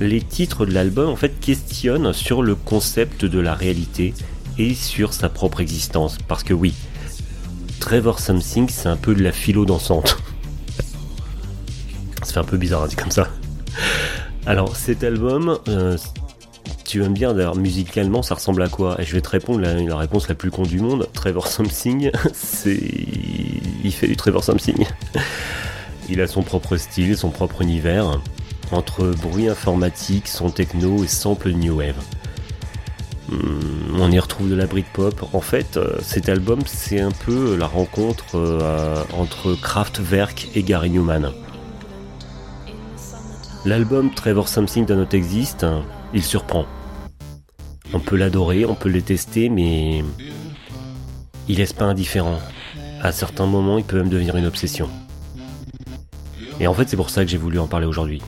les 0.00 0.20
titres 0.22 0.64
de 0.64 0.72
l'album 0.72 1.08
en 1.08 1.16
fait 1.16 1.38
questionnent 1.40 2.12
sur 2.12 2.42
le 2.42 2.54
concept 2.54 3.24
de 3.24 3.40
la 3.40 3.54
réalité 3.54 4.14
et 4.58 4.74
sur 4.74 5.12
sa 5.12 5.28
propre 5.28 5.60
existence. 5.60 6.18
Parce 6.26 6.42
que 6.42 6.54
oui, 6.54 6.74
Trevor 7.80 8.18
Something, 8.18 8.68
c'est 8.68 8.88
un 8.88 8.96
peu 8.96 9.14
de 9.14 9.22
la 9.22 9.32
philo 9.32 9.64
dansante. 9.64 10.18
ça 12.22 12.32
fait 12.32 12.40
un 12.40 12.44
peu 12.44 12.56
bizarre 12.56 12.82
à 12.82 12.88
dire 12.88 12.98
comme 12.98 13.10
ça. 13.10 13.28
Alors 14.48 14.76
cet 14.76 15.04
album, 15.04 15.58
euh, 15.68 15.98
tu 16.86 17.04
aimes 17.04 17.12
bien 17.12 17.34
d'ailleurs 17.34 17.54
musicalement, 17.54 18.22
ça 18.22 18.34
ressemble 18.34 18.62
à 18.62 18.68
quoi? 18.68 18.98
Et 18.98 19.04
je 19.04 19.12
vais 19.12 19.20
te 19.20 19.28
répondre 19.28 19.60
la, 19.60 19.94
réponse 19.94 20.26
la 20.26 20.34
plus 20.34 20.50
con 20.50 20.62
du 20.62 20.80
monde. 20.80 21.06
Trevor 21.12 21.46
Something, 21.48 22.10
c'est 22.32 22.80
il 23.84 23.92
fait 23.92 24.06
du 24.06 24.16
Trevor 24.16 24.42
Something. 24.42 24.86
Il 26.08 26.22
a 26.22 26.26
son 26.26 26.42
propre 26.42 26.78
style, 26.78 27.14
son 27.18 27.28
propre 27.28 27.60
univers, 27.60 28.22
entre 28.72 29.12
bruit 29.20 29.50
informatique, 29.50 30.26
son 30.26 30.48
techno 30.48 31.04
et 31.04 31.06
sample 31.06 31.50
new 31.50 31.76
wave. 31.76 32.02
Hmm, 33.28 34.00
on 34.00 34.10
y 34.10 34.18
retrouve 34.18 34.48
de 34.48 34.54
la 34.54 34.64
Britpop. 34.64 35.28
En 35.34 35.42
fait, 35.42 35.76
euh, 35.76 35.98
cet 36.00 36.30
album, 36.30 36.60
c'est 36.64 37.00
un 37.00 37.10
peu 37.10 37.54
la 37.54 37.66
rencontre 37.66 38.36
euh, 38.36 39.04
entre 39.12 39.52
Kraftwerk 39.60 40.48
et 40.54 40.62
Gary 40.62 40.88
Newman. 40.88 41.34
L'album 43.64 44.10
Trevor 44.14 44.48
Something 44.48 44.86
Does 44.86 44.96
Not 44.96 45.12
Exist, 45.12 45.66
il 46.14 46.22
surprend. 46.22 46.64
On 47.92 48.00
peut 48.00 48.16
l'adorer, 48.16 48.64
on 48.64 48.74
peut 48.74 48.88
le 48.88 49.02
tester, 49.02 49.48
mais 49.48 50.04
il 51.48 51.56
laisse 51.56 51.72
pas 51.72 51.86
indifférent. 51.86 52.38
À 53.02 53.12
certains 53.12 53.46
moments, 53.46 53.78
il 53.78 53.84
peut 53.84 53.96
même 53.96 54.08
devenir 54.08 54.36
une 54.36 54.46
obsession. 54.46 54.88
Et 56.60 56.66
en 56.66 56.74
fait, 56.74 56.88
c'est 56.88 56.96
pour 56.96 57.10
ça 57.10 57.24
que 57.24 57.30
j'ai 57.30 57.36
voulu 57.36 57.58
en 57.58 57.66
parler 57.66 57.86
aujourd'hui. 57.86 58.22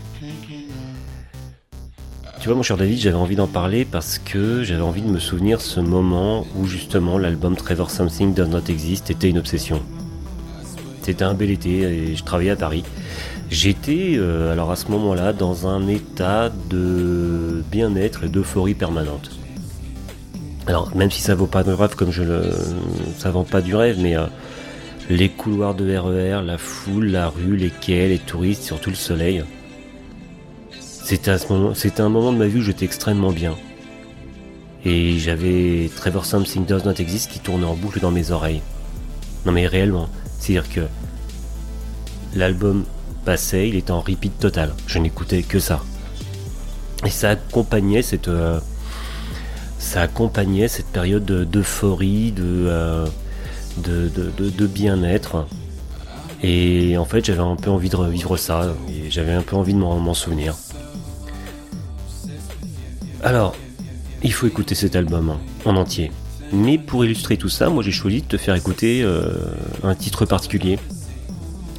Tu 2.40 2.48
vois, 2.48 2.56
mon 2.56 2.62
cher 2.62 2.76
David, 2.76 2.98
j'avais 2.98 3.16
envie 3.16 3.36
d'en 3.36 3.46
parler 3.46 3.84
parce 3.84 4.18
que 4.18 4.64
j'avais 4.64 4.82
envie 4.82 5.02
de 5.02 5.10
me 5.10 5.18
souvenir 5.18 5.60
ce 5.60 5.78
moment 5.78 6.46
où 6.56 6.66
justement 6.66 7.18
l'album 7.18 7.54
Trevor 7.54 7.90
Something 7.90 8.34
Does 8.34 8.46
Not 8.46 8.64
Exist 8.68 9.10
était 9.10 9.28
une 9.28 9.38
obsession. 9.38 9.82
C'était 11.02 11.22
un 11.22 11.34
bel 11.34 11.50
été 11.50 11.82
et 11.82 12.16
je 12.16 12.24
travaillais 12.24 12.50
à 12.50 12.56
Paris. 12.56 12.82
J'étais 13.50 14.14
euh, 14.16 14.52
alors 14.52 14.70
à 14.70 14.76
ce 14.76 14.88
moment-là 14.92 15.32
dans 15.32 15.66
un 15.66 15.88
état 15.88 16.52
de 16.70 17.64
bien-être 17.68 18.24
et 18.24 18.28
d'euphorie 18.28 18.74
permanente. 18.74 19.32
Alors 20.68 20.94
même 20.94 21.10
si 21.10 21.20
ça 21.20 21.34
vaut 21.34 21.48
pas 21.48 21.64
de 21.64 21.72
rêve 21.72 21.96
comme 21.96 22.12
je 22.12 22.22
le, 22.22 22.44
ça 23.18 23.32
vend 23.32 23.42
pas 23.42 23.60
du 23.60 23.74
rêve, 23.74 23.98
mais 24.00 24.16
euh, 24.16 24.26
les 25.08 25.28
couloirs 25.28 25.74
de 25.74 25.96
RER, 25.96 26.42
la 26.44 26.58
foule, 26.58 27.06
la 27.06 27.28
rue, 27.28 27.56
les 27.56 27.70
quais, 27.70 28.06
les 28.06 28.20
touristes, 28.20 28.62
surtout 28.62 28.90
le 28.90 28.96
soleil. 28.96 29.42
C'était 30.78 31.34
moment, 31.48 31.74
c'était 31.74 32.02
un 32.02 32.08
moment 32.08 32.32
de 32.32 32.38
ma 32.38 32.46
vie 32.46 32.60
où 32.60 32.62
j'étais 32.62 32.84
extrêmement 32.84 33.32
bien. 33.32 33.56
Et 34.84 35.18
j'avais 35.18 35.90
Trevor 35.96 36.24
Something 36.24 36.66
Does 36.66 36.84
Not 36.84 37.00
Exist 37.00 37.28
qui 37.28 37.40
tournait 37.40 37.66
en 37.66 37.74
boucle 37.74 37.98
dans 37.98 38.12
mes 38.12 38.30
oreilles. 38.30 38.62
Non 39.44 39.50
mais 39.50 39.66
réellement, 39.66 40.08
c'est-à-dire 40.38 40.72
que 40.72 40.82
l'album 42.36 42.84
passait, 43.24 43.68
il 43.68 43.76
était 43.76 43.90
en 43.90 44.00
repeat 44.00 44.38
total. 44.38 44.74
Je 44.86 44.98
n'écoutais 44.98 45.42
que 45.42 45.58
ça. 45.58 45.82
Et 47.04 47.10
ça 47.10 47.30
accompagnait 47.30 48.02
cette, 48.02 48.30
période 50.92 51.24
d'euphorie, 51.24 52.32
de, 52.32 53.04
de, 53.78 54.66
bien-être. 54.66 55.46
Et 56.42 56.96
en 56.98 57.04
fait, 57.04 57.24
j'avais 57.24 57.40
un 57.40 57.56
peu 57.56 57.70
envie 57.70 57.88
de 57.88 57.96
revivre 57.96 58.38
ça, 58.38 58.74
et 58.88 59.10
j'avais 59.10 59.32
un 59.32 59.42
peu 59.42 59.56
envie 59.56 59.74
de 59.74 59.78
m'en 59.78 60.14
souvenir. 60.14 60.56
Alors, 63.22 63.54
il 64.22 64.32
faut 64.32 64.46
écouter 64.46 64.74
cet 64.74 64.96
album 64.96 65.36
en 65.64 65.76
entier. 65.76 66.10
Mais 66.52 66.78
pour 66.78 67.04
illustrer 67.04 67.36
tout 67.36 67.48
ça, 67.48 67.68
moi 67.68 67.82
j'ai 67.82 67.92
choisi 67.92 68.22
de 68.22 68.26
te 68.26 68.36
faire 68.36 68.54
écouter 68.54 69.02
euh, 69.02 69.32
un 69.82 69.94
titre 69.94 70.24
particulier. 70.24 70.78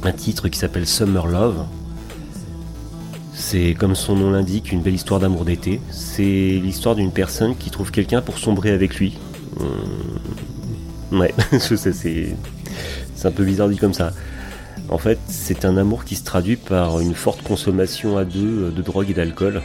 Un 0.04 0.12
titre 0.12 0.48
qui 0.48 0.58
s'appelle 0.58 0.86
Summer 0.86 1.26
Love. 1.26 1.64
C'est 3.32 3.74
comme 3.74 3.94
son 3.94 4.16
nom 4.16 4.30
l'indique, 4.30 4.72
une 4.72 4.82
belle 4.82 4.94
histoire 4.94 5.20
d'amour 5.20 5.44
d'été. 5.44 5.80
C'est 5.90 6.22
l'histoire 6.22 6.94
d'une 6.94 7.12
personne 7.12 7.56
qui 7.56 7.70
trouve 7.70 7.90
quelqu'un 7.90 8.20
pour 8.20 8.38
sombrer 8.38 8.70
avec 8.70 8.96
lui. 8.96 9.18
Hum, 9.60 10.18
Ouais, 11.12 11.34
c'est, 11.58 11.92
c'est 11.92 12.34
un 13.24 13.30
peu 13.30 13.44
bizarre 13.44 13.68
dit 13.68 13.76
comme 13.76 13.92
ça. 13.92 14.12
En 14.88 14.98
fait, 14.98 15.18
c'est 15.26 15.64
un 15.64 15.76
amour 15.76 16.04
qui 16.04 16.16
se 16.16 16.24
traduit 16.24 16.56
par 16.56 17.00
une 17.00 17.14
forte 17.14 17.42
consommation 17.42 18.16
à 18.16 18.24
deux 18.24 18.70
de 18.70 18.82
drogue 18.82 19.10
et 19.10 19.14
d'alcool. 19.14 19.62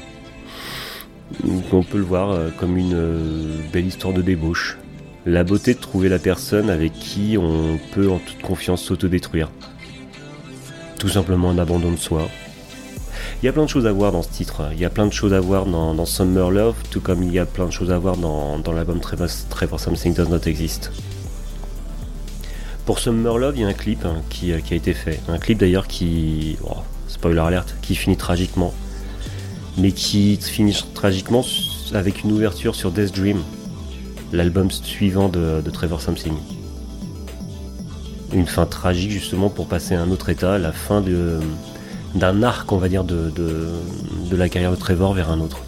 On 1.72 1.84
peut 1.84 1.98
le 1.98 2.04
voir 2.04 2.32
euh, 2.32 2.50
comme 2.58 2.78
une 2.78 2.94
euh, 2.94 3.58
belle 3.72 3.86
histoire 3.86 4.14
de 4.14 4.22
débauche. 4.22 4.78
La 5.26 5.44
beauté 5.44 5.74
de 5.74 5.80
trouver 5.80 6.10
la 6.10 6.20
personne 6.20 6.70
avec 6.70 6.94
qui 6.94 7.38
on 7.38 7.80
peut 7.94 8.10
en 8.10 8.20
toute 8.20 8.42
confiance 8.42 8.84
s'autodétruire. 8.84 9.50
Tout 11.00 11.10
simplement 11.10 11.52
un 11.52 11.58
abandon 11.58 11.92
de 11.92 11.98
soi. 11.98 12.28
Il 13.42 13.46
y 13.46 13.50
a 13.50 13.54
plein 13.54 13.66
de 13.66 13.70
choses 13.70 13.86
à 13.86 13.92
voir 13.92 14.12
dans 14.12 14.24
ce 14.24 14.30
titre. 14.30 14.64
Il 14.74 14.80
y 14.80 14.86
a 14.86 14.90
plein 14.90 15.06
de 15.06 15.14
choses 15.14 15.34
à 15.34 15.40
voir 15.40 15.66
dans, 15.66 16.06
Summer 16.06 16.50
Love, 16.50 16.76
tout 16.90 17.02
comme 17.02 17.22
il 17.24 17.32
y 17.32 17.40
a 17.40 17.46
plein 17.46 17.68
de 17.68 17.72
choses 17.72 17.92
à 17.92 17.98
voir 18.00 18.18
dans, 18.18 18.58
dans 18.58 18.72
l'album 18.72 19.00
Trevor 19.00 19.80
Something 19.80 20.14
Does 20.14 20.30
Not 20.30 20.48
Exist. 20.48 20.92
Pour 22.88 23.00
Summer 23.00 23.38
Love, 23.38 23.56
il 23.58 23.62
y 23.64 23.66
a 23.66 23.68
un 23.68 23.74
clip 23.74 24.06
hein, 24.06 24.22
qui, 24.30 24.54
a 24.54 24.58
été 24.58 24.94
fait. 24.94 25.20
Un 25.28 25.38
clip 25.40 25.60
d'ailleurs 25.60 25.88
qui. 25.88 26.58
Oh, 26.64 26.78
spoiler 27.10 27.42
alerte, 27.42 27.76
qui 27.82 27.96
finit 27.96 28.16
tragiquement. 28.18 28.74
Mais 29.78 29.92
qui 29.92 30.38
finit 30.38 30.74
tragiquement 30.94 31.44
avec 31.94 32.24
une 32.24 32.32
ouverture 32.32 32.76
sur 32.76 32.92
Death 32.92 33.14
Dream, 33.14 33.44
l'album 34.32 34.72
suivant 34.72 35.30
de, 35.30 35.62
Trevor 35.72 36.02
Something. 36.02 36.34
Une 38.34 38.46
fin 38.46 38.66
tragique 38.66 39.12
justement 39.12 39.50
pour 39.50 39.68
passer 39.68 39.96
à 39.96 40.02
un 40.02 40.12
autre 40.12 40.30
état, 40.30 40.58
la 40.58 40.72
fin 40.72 41.04
d'un 42.16 42.44
arc, 42.44 42.72
on 42.72 42.78
va 42.78 42.90
dire, 42.90 43.04
de, 43.04 43.32
de 43.36 44.36
la 44.36 44.50
carrière 44.50 44.72
de 44.72 44.76
Trevor 44.76 45.14
vers 45.14 45.32
un 45.32 45.40
autre. 45.40 45.60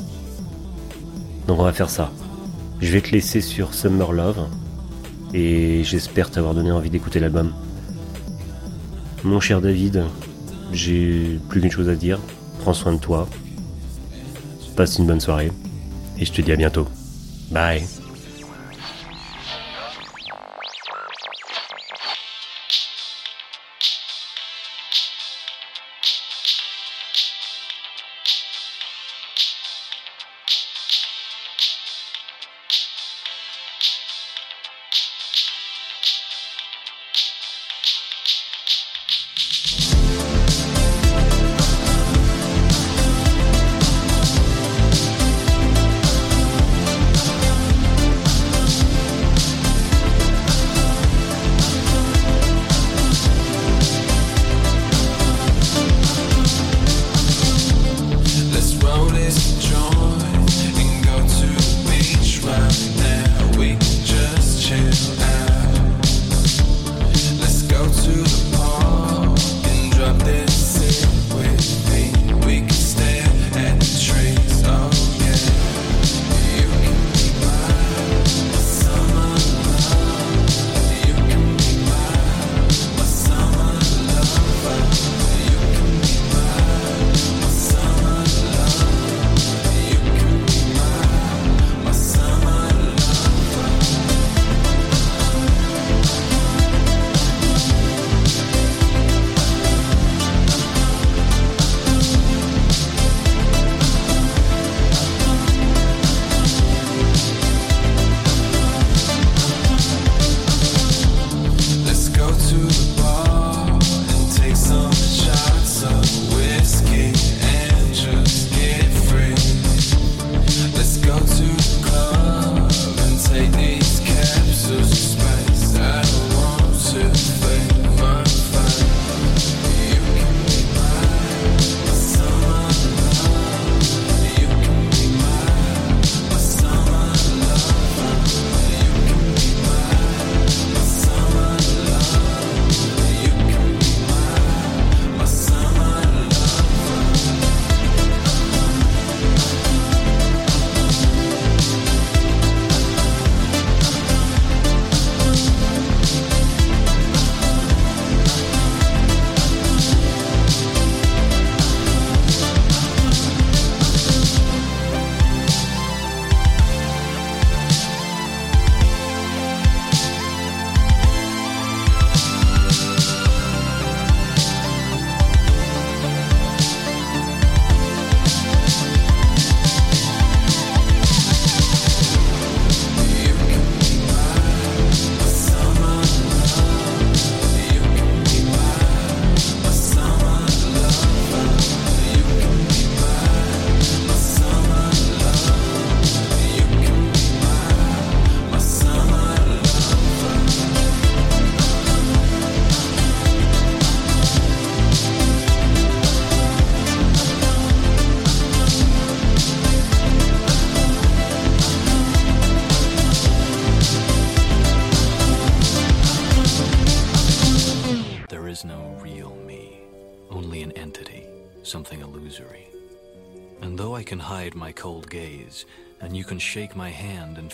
Donc 1.47 1.59
on 1.59 1.63
va 1.63 1.73
faire 1.73 1.89
ça. 1.89 2.11
Je 2.81 2.91
vais 2.91 3.01
te 3.01 3.11
laisser 3.11 3.41
sur 3.41 3.73
Summer 3.73 4.11
Love 4.13 4.47
et 5.33 5.83
j'espère 5.83 6.31
t'avoir 6.31 6.53
donné 6.53 6.71
envie 6.71 6.89
d'écouter 6.89 7.19
l'album. 7.19 7.53
Mon 9.23 9.39
cher 9.39 9.59
David, 9.59 10.05
j'ai 10.71 11.39
plus 11.49 11.59
qu'une 11.61 11.71
chose 11.71 11.89
à 11.89 11.95
dire. 11.95 12.19
Prends 12.61 12.73
soin 12.73 12.93
de 12.93 12.99
toi. 12.99 13.27
Passe 14.75 14.97
une 14.97 15.07
bonne 15.07 15.19
soirée. 15.19 15.51
Et 16.17 16.25
je 16.25 16.31
te 16.31 16.41
dis 16.41 16.51
à 16.51 16.55
bientôt. 16.55 16.87
Bye. 17.51 17.98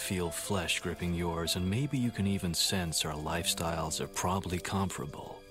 Feel 0.06 0.30
flesh 0.30 0.82
gripping 0.82 1.15
yours, 1.15 1.56
and 1.56 1.68
maybe 1.68 1.98
you 1.98 2.12
can 2.12 2.28
even 2.28 2.54
sense 2.54 3.04
our 3.06 3.15
lifestyles 3.15 4.00
are 4.00 4.08
probably 4.08 4.60
comparable, 4.60 5.41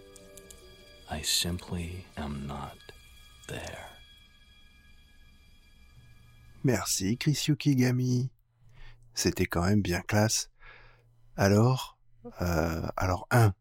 I 1.10 1.22
simply 1.22 2.04
am 2.16 2.46
not 2.46 2.76
there. 3.48 3.88
Merci 6.62 7.16
Chris 7.16 7.48
Yukigami. 7.48 8.30
C'était 9.12 9.46
quand 9.46 9.66
même 9.66 9.82
bien 9.82 10.02
classe. 10.02 10.50
Alors, 11.36 11.98
euh, 12.40 12.86
alors 12.96 13.26
un, 13.32 13.54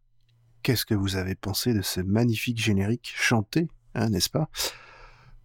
qu'est-ce 0.61 0.85
que 0.85 0.93
vous 0.93 1.15
avez 1.15 1.33
pensé 1.33 1.73
de 1.73 1.81
ce 1.81 2.01
magnifique 2.01 2.59
générique 2.59 3.11
chanté, 3.15 3.67
hein, 3.95 4.09
n'est-ce 4.09 4.29
pas? 4.29 4.47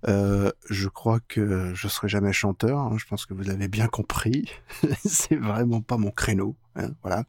Euh, 0.06 0.50
je 0.70 0.88
crois 0.88 1.20
que 1.20 1.72
je 1.74 1.88
serai 1.88 2.08
jamais 2.08 2.32
chanteur. 2.32 2.78
Hein, 2.78 2.96
je 2.98 3.06
pense 3.06 3.26
que 3.26 3.34
vous 3.34 3.50
avez 3.50 3.68
bien 3.68 3.88
compris. 3.88 4.50
c'est 5.04 5.36
vraiment 5.36 5.80
pas 5.80 5.96
mon 5.96 6.10
créneau. 6.10 6.56
Hein, 6.76 6.90
voilà. 7.02 7.24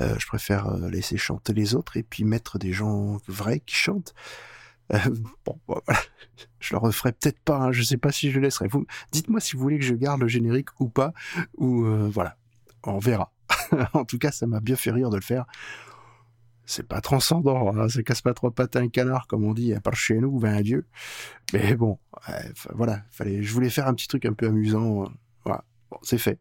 Euh, 0.00 0.14
je 0.18 0.26
préfère 0.26 0.68
euh, 0.68 0.88
laisser 0.88 1.16
chanter 1.16 1.52
les 1.52 1.74
autres 1.74 1.96
et 1.96 2.02
puis 2.02 2.24
mettre 2.24 2.58
des 2.58 2.72
gens 2.72 3.18
vrais 3.26 3.60
qui 3.60 3.74
chantent. 3.74 4.14
Euh, 4.92 4.98
bon, 5.44 5.58
voilà. 5.66 6.00
Je 6.58 6.74
le 6.74 6.78
referai 6.78 7.12
peut-être 7.12 7.40
pas. 7.40 7.56
Hein, 7.56 7.72
je 7.72 7.82
sais 7.82 7.96
pas 7.96 8.12
si 8.12 8.30
je 8.30 8.40
laisserai. 8.40 8.68
Vous, 8.68 8.86
dites-moi 9.12 9.40
si 9.40 9.56
vous 9.56 9.62
voulez 9.62 9.78
que 9.78 9.84
je 9.84 9.94
garde 9.94 10.20
le 10.20 10.28
générique 10.28 10.68
ou 10.80 10.88
pas. 10.88 11.12
Ou 11.58 11.84
voilà, 12.10 12.36
on 12.84 12.98
verra. 12.98 13.32
en 13.92 14.04
tout 14.04 14.18
cas, 14.18 14.30
ça 14.30 14.46
m'a 14.46 14.60
bien 14.60 14.76
fait 14.76 14.90
rire 14.90 15.10
de 15.10 15.16
le 15.16 15.22
faire 15.22 15.44
c'est 16.70 16.86
pas 16.86 17.00
transcendant, 17.00 17.76
hein, 17.76 17.88
ça 17.88 18.00
casse 18.04 18.22
pas 18.22 18.32
trois 18.32 18.52
pattes 18.52 18.76
à 18.76 18.78
un 18.78 18.88
canard, 18.88 19.26
comme 19.26 19.44
on 19.44 19.54
dit, 19.54 19.74
à 19.74 19.80
part 19.80 19.96
chez 19.96 20.18
nous, 20.18 20.38
ben 20.38 20.54
un 20.54 20.60
dieu. 20.60 20.86
Mais 21.52 21.74
bon, 21.74 21.98
voilà, 22.74 23.02
fallait, 23.10 23.42
je 23.42 23.52
voulais 23.52 23.70
faire 23.70 23.88
un 23.88 23.94
petit 23.94 24.06
truc 24.06 24.24
un 24.24 24.32
peu 24.34 24.46
amusant, 24.46 25.02
euh, 25.02 25.08
voilà, 25.44 25.64
c'est 26.02 26.18
fait. 26.18 26.38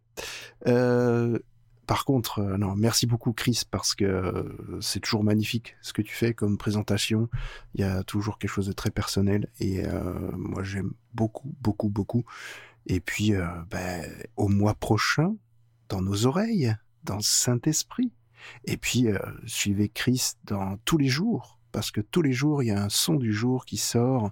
Euh, 0.67 1.39
par 1.87 2.05
contre, 2.05 2.39
euh, 2.39 2.57
non, 2.57 2.75
merci 2.75 3.07
beaucoup 3.07 3.33
Chris, 3.33 3.63
parce 3.71 3.95
que 3.95 4.55
c'est 4.81 4.99
toujours 4.99 5.23
magnifique 5.23 5.75
ce 5.81 5.93
que 5.93 6.03
tu 6.03 6.13
fais 6.13 6.35
comme 6.35 6.59
présentation, 6.59 7.27
il 7.73 7.81
y 7.81 7.83
a 7.83 8.03
toujours 8.03 8.37
quelque 8.37 8.51
chose 8.51 8.67
de 8.67 8.73
très 8.73 8.91
personnel, 8.91 9.49
et 9.59 9.81
moi 10.33 10.61
j'aime 10.61 10.91
beaucoup, 11.15 11.55
beaucoup, 11.59 11.89
beaucoup. 11.89 12.23
Et 12.85 12.99
puis, 12.99 13.33
ben, 13.71 14.05
au 14.35 14.47
mois 14.47 14.75
prochain, 14.75 15.35
dans 15.89 16.01
nos 16.01 16.27
oreilles, 16.27 16.75
dans 17.03 17.19
Saint-Esprit, 17.19 18.13
et 18.65 18.77
puis, 18.77 19.07
euh, 19.07 19.19
suivez 19.45 19.89
Chris 19.89 20.33
dans 20.45 20.77
tous 20.85 20.97
les 20.97 21.07
jours, 21.07 21.59
parce 21.71 21.91
que 21.91 22.01
tous 22.01 22.21
les 22.21 22.33
jours, 22.33 22.63
il 22.63 22.67
y 22.67 22.71
a 22.71 22.83
un 22.83 22.89
son 22.89 23.15
du 23.15 23.33
jour 23.33 23.65
qui 23.65 23.77
sort 23.77 24.31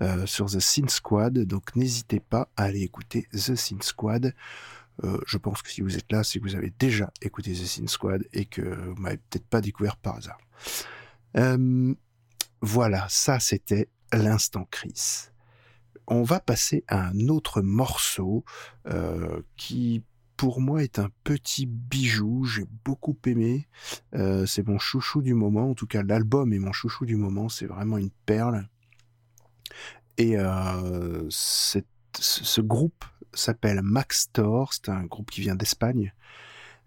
euh, 0.00 0.26
sur 0.26 0.46
The 0.46 0.60
Sin 0.60 0.88
Squad. 0.88 1.38
Donc, 1.38 1.74
n'hésitez 1.76 2.20
pas 2.20 2.48
à 2.56 2.64
aller 2.64 2.82
écouter 2.82 3.28
The 3.32 3.56
Sin 3.56 3.80
Squad. 3.80 4.34
Euh, 5.04 5.18
je 5.26 5.38
pense 5.38 5.62
que 5.62 5.70
si 5.70 5.80
vous 5.80 5.96
êtes 5.96 6.10
là, 6.10 6.24
c'est 6.24 6.38
que 6.38 6.44
vous 6.44 6.56
avez 6.56 6.72
déjà 6.78 7.12
écouté 7.22 7.52
The 7.52 7.66
Sin 7.66 7.86
Squad 7.86 8.26
et 8.32 8.46
que 8.46 8.62
vous 8.62 9.00
m'avez 9.00 9.18
peut-être 9.18 9.46
pas 9.46 9.60
découvert 9.60 9.96
par 9.96 10.16
hasard. 10.16 10.38
Voilà, 12.60 13.06
ça 13.08 13.38
c'était 13.38 13.88
l'instant 14.12 14.66
Chris. 14.68 15.28
On 16.08 16.24
va 16.24 16.40
passer 16.40 16.82
à 16.88 17.06
un 17.06 17.28
autre 17.28 17.60
morceau 17.62 18.44
qui 19.56 20.02
pour 20.38 20.60
moi 20.60 20.84
est 20.84 21.00
un 21.00 21.10
petit 21.24 21.66
bijou, 21.66 22.44
j'ai 22.44 22.64
beaucoup 22.84 23.18
aimé. 23.26 23.66
Euh, 24.14 24.46
c'est 24.46 24.66
mon 24.66 24.78
chouchou 24.78 25.20
du 25.20 25.34
moment, 25.34 25.70
en 25.70 25.74
tout 25.74 25.88
cas 25.88 26.02
l'album 26.04 26.52
est 26.52 26.60
mon 26.60 26.72
chouchou 26.72 27.04
du 27.04 27.16
moment, 27.16 27.48
c'est 27.48 27.66
vraiment 27.66 27.98
une 27.98 28.12
perle. 28.24 28.68
Et 30.16 30.38
euh, 30.38 31.26
ce 31.28 32.60
groupe 32.60 33.04
s'appelle 33.34 33.82
Max 33.82 34.30
Thor, 34.32 34.72
c'est 34.72 34.88
un 34.90 35.04
groupe 35.04 35.30
qui 35.30 35.40
vient 35.40 35.56
d'Espagne. 35.56 36.14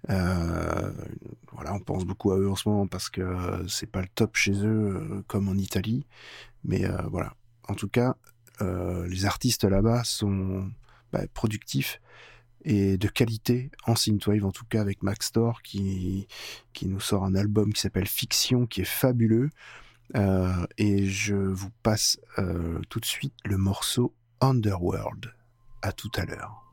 Euh, 0.10 0.94
voilà, 1.52 1.74
on 1.74 1.80
pense 1.82 2.06
beaucoup 2.06 2.32
à 2.32 2.38
eux 2.38 2.50
en 2.50 2.56
ce 2.56 2.70
moment 2.70 2.88
parce 2.88 3.10
que 3.10 3.66
c'est 3.68 3.92
pas 3.92 4.02
le 4.02 4.08
top 4.16 4.38
chez 4.38 4.66
eux 4.66 5.24
comme 5.28 5.50
en 5.50 5.56
Italie, 5.56 6.08
mais 6.64 6.86
voilà. 7.10 7.34
En 7.68 7.76
tout 7.76 7.90
cas, 7.90 8.16
les 8.62 9.26
artistes 9.26 9.66
là-bas 9.66 10.06
sont 10.06 10.72
bah, 11.12 11.24
productifs 11.34 12.00
et 12.64 12.98
de 12.98 13.08
qualité 13.08 13.72
en 13.86 13.96
synthwave, 13.96 14.46
en 14.46 14.52
tout 14.52 14.66
cas 14.66 14.82
avec 14.82 15.04
Max 15.04 15.32
Thor 15.32 15.62
qui, 15.62 16.28
qui 16.74 16.88
nous 16.88 17.00
sort 17.00 17.24
un 17.24 17.36
album 17.36 17.74
qui 17.74 17.82
s'appelle 17.82 18.08
Fiction, 18.08 18.66
qui 18.66 18.82
est 18.82 18.86
fabuleux. 18.86 19.50
Euh, 20.16 20.66
et 20.78 21.08
je 21.08 21.36
vous 21.36 21.72
passe 21.84 22.20
euh, 22.38 22.80
tout 22.90 23.00
de 23.00 23.06
suite 23.06 23.34
le 23.46 23.58
morceau 23.58 24.14
Underworld. 24.42 25.34
À 25.82 25.92
tout 25.92 26.12
à 26.16 26.26
l'heure. 26.26 26.64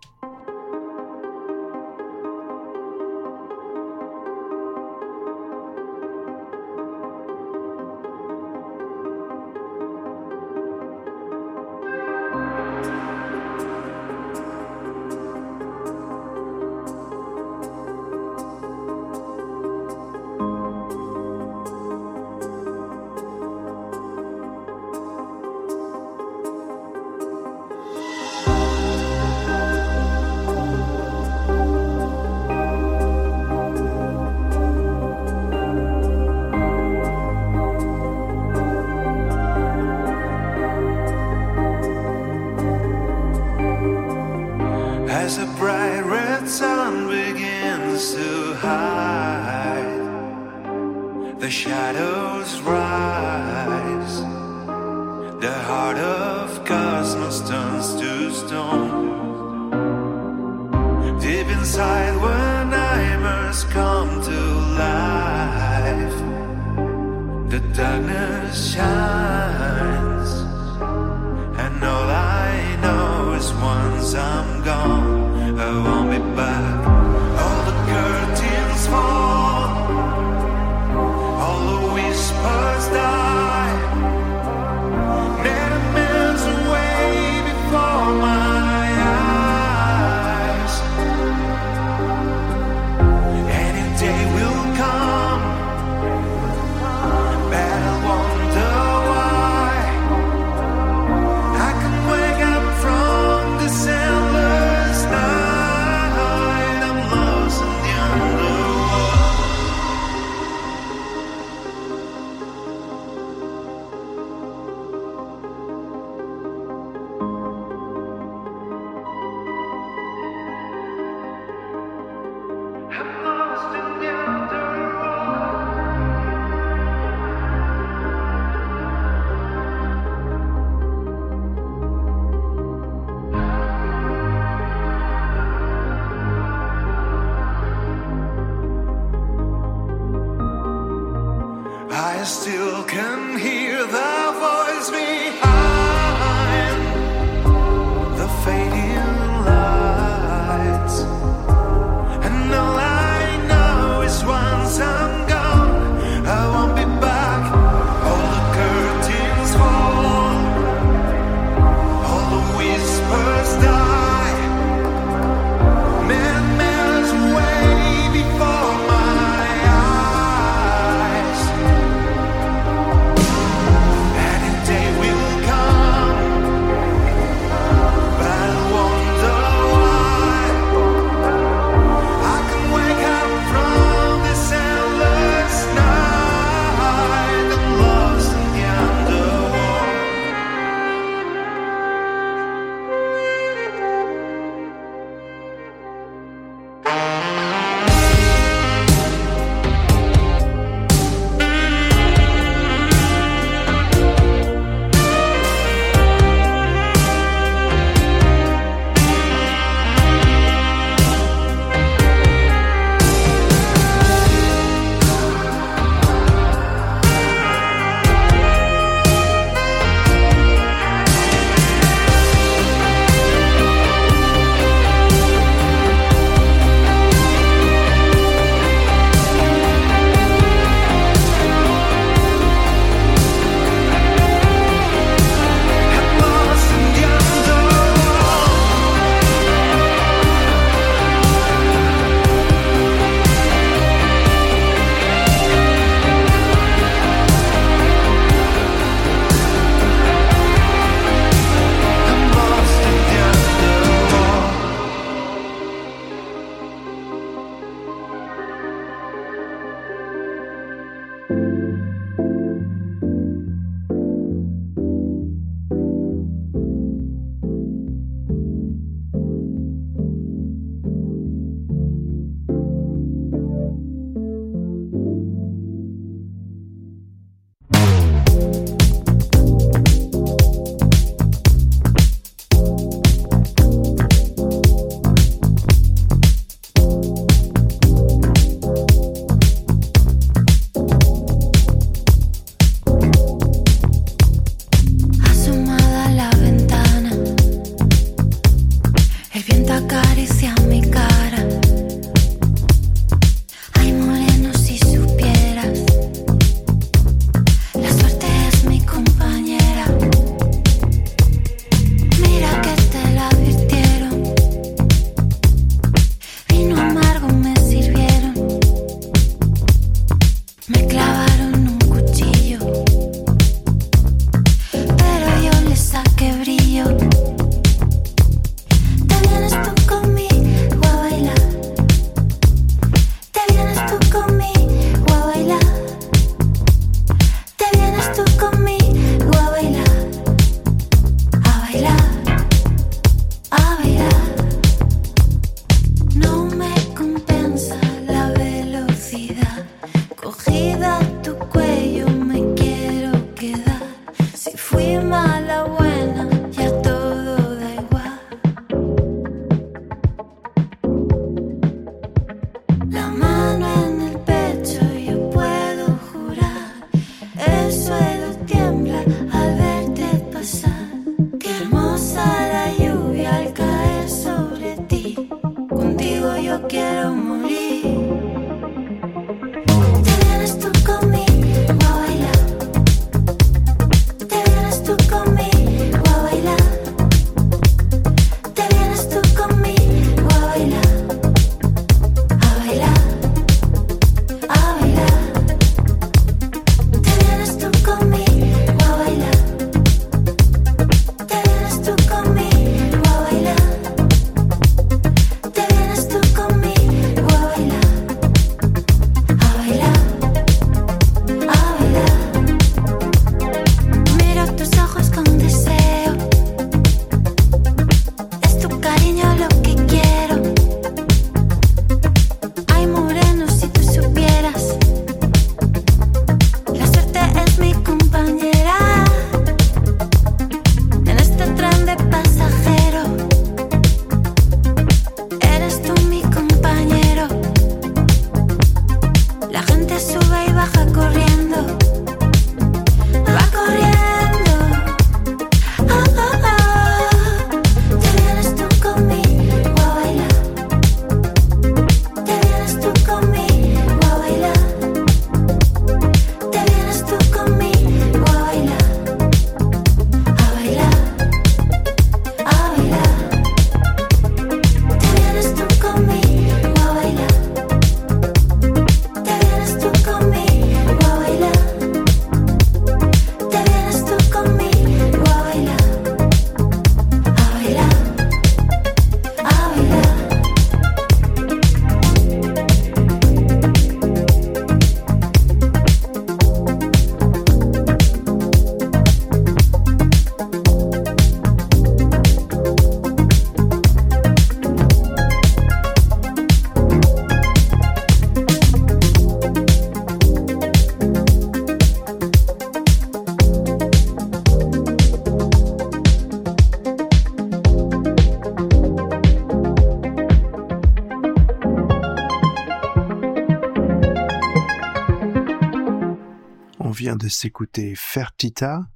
De 517.18 517.28
s'écouter 517.28 517.94
Fertita 517.96 518.86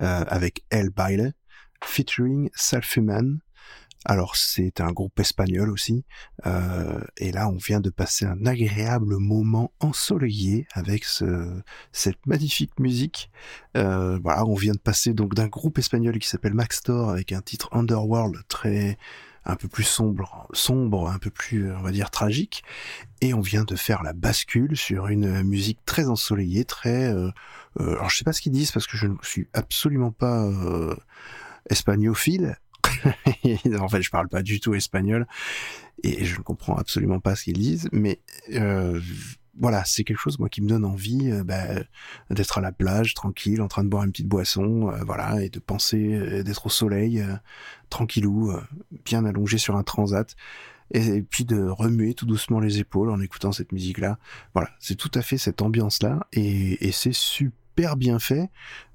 euh, 0.00 0.24
avec 0.26 0.64
El 0.70 0.90
Baile, 0.90 1.34
featuring 1.84 2.50
Salfuman. 2.54 3.38
Alors 4.04 4.34
c'est 4.34 4.80
un 4.80 4.90
groupe 4.90 5.20
espagnol 5.20 5.70
aussi, 5.70 6.04
euh, 6.46 7.00
et 7.18 7.30
là 7.30 7.48
on 7.48 7.56
vient 7.56 7.78
de 7.78 7.90
passer 7.90 8.24
un 8.24 8.46
agréable 8.46 9.16
moment 9.18 9.72
ensoleillé 9.78 10.66
avec 10.72 11.04
ce, 11.04 11.62
cette 11.92 12.26
magnifique 12.26 12.80
musique. 12.80 13.30
Euh, 13.76 14.18
voilà, 14.24 14.44
on 14.44 14.56
vient 14.56 14.72
de 14.72 14.78
passer 14.78 15.14
donc 15.14 15.34
d'un 15.34 15.46
groupe 15.46 15.78
espagnol 15.78 16.18
qui 16.18 16.28
s'appelle 16.28 16.54
Maxtor 16.54 17.10
avec 17.10 17.30
un 17.30 17.42
titre 17.42 17.68
Underworld 17.70 18.38
très 18.48 18.98
un 19.44 19.56
peu 19.56 19.68
plus 19.68 19.84
sombre, 19.84 20.48
sombre, 20.52 21.08
un 21.08 21.18
peu 21.18 21.30
plus, 21.30 21.72
on 21.72 21.82
va 21.82 21.90
dire, 21.90 22.10
tragique. 22.10 22.62
Et 23.20 23.34
on 23.34 23.40
vient 23.40 23.64
de 23.64 23.76
faire 23.76 24.02
la 24.02 24.12
bascule 24.12 24.76
sur 24.76 25.08
une 25.08 25.42
musique 25.42 25.78
très 25.84 26.06
ensoleillée, 26.06 26.64
très... 26.64 27.12
Euh, 27.12 27.30
euh, 27.80 27.92
alors 27.92 28.10
je 28.10 28.18
sais 28.18 28.24
pas 28.24 28.32
ce 28.32 28.40
qu'ils 28.40 28.52
disent 28.52 28.72
parce 28.72 28.86
que 28.86 28.96
je 28.96 29.06
ne 29.06 29.16
suis 29.22 29.48
absolument 29.52 30.12
pas 30.12 30.44
euh, 30.44 30.94
espagnophile. 31.70 32.56
en 33.80 33.88
fait, 33.88 34.02
je 34.02 34.10
parle 34.10 34.28
pas 34.28 34.42
du 34.42 34.60
tout 34.60 34.74
espagnol 34.74 35.26
et 36.02 36.24
je 36.24 36.38
ne 36.38 36.42
comprends 36.42 36.76
absolument 36.76 37.20
pas 37.20 37.36
ce 37.36 37.44
qu'ils 37.44 37.58
disent, 37.58 37.88
mais 37.92 38.20
euh, 38.52 39.00
voilà, 39.58 39.84
c'est 39.84 40.04
quelque 40.04 40.18
chose 40.18 40.38
moi 40.38 40.48
qui 40.48 40.62
me 40.62 40.68
donne 40.68 40.84
envie 40.84 41.30
euh, 41.30 41.44
bah, 41.44 41.64
d'être 42.30 42.58
à 42.58 42.60
la 42.60 42.72
plage, 42.72 43.14
tranquille, 43.14 43.60
en 43.60 43.68
train 43.68 43.84
de 43.84 43.88
boire 43.88 44.04
une 44.04 44.10
petite 44.10 44.28
boisson, 44.28 44.90
euh, 44.90 45.04
voilà, 45.04 45.42
et 45.42 45.48
de 45.48 45.58
penser 45.58 46.14
euh, 46.14 46.42
d'être 46.42 46.66
au 46.66 46.70
soleil, 46.70 47.24
tranquillou, 47.90 48.52
bien 49.04 49.24
allongé 49.24 49.58
sur 49.58 49.76
un 49.76 49.82
transat, 49.82 50.34
et, 50.92 51.06
et 51.16 51.22
puis 51.22 51.44
de 51.44 51.68
remuer 51.68 52.14
tout 52.14 52.26
doucement 52.26 52.60
les 52.60 52.78
épaules 52.78 53.10
en 53.10 53.20
écoutant 53.20 53.52
cette 53.52 53.72
musique-là. 53.72 54.18
Voilà, 54.54 54.70
c'est 54.78 54.96
tout 54.96 55.10
à 55.14 55.22
fait 55.22 55.38
cette 55.38 55.60
ambiance-là, 55.60 56.26
et, 56.32 56.86
et 56.86 56.92
c'est 56.92 57.14
super 57.14 57.61
bien 57.96 58.18
fait. 58.18 58.50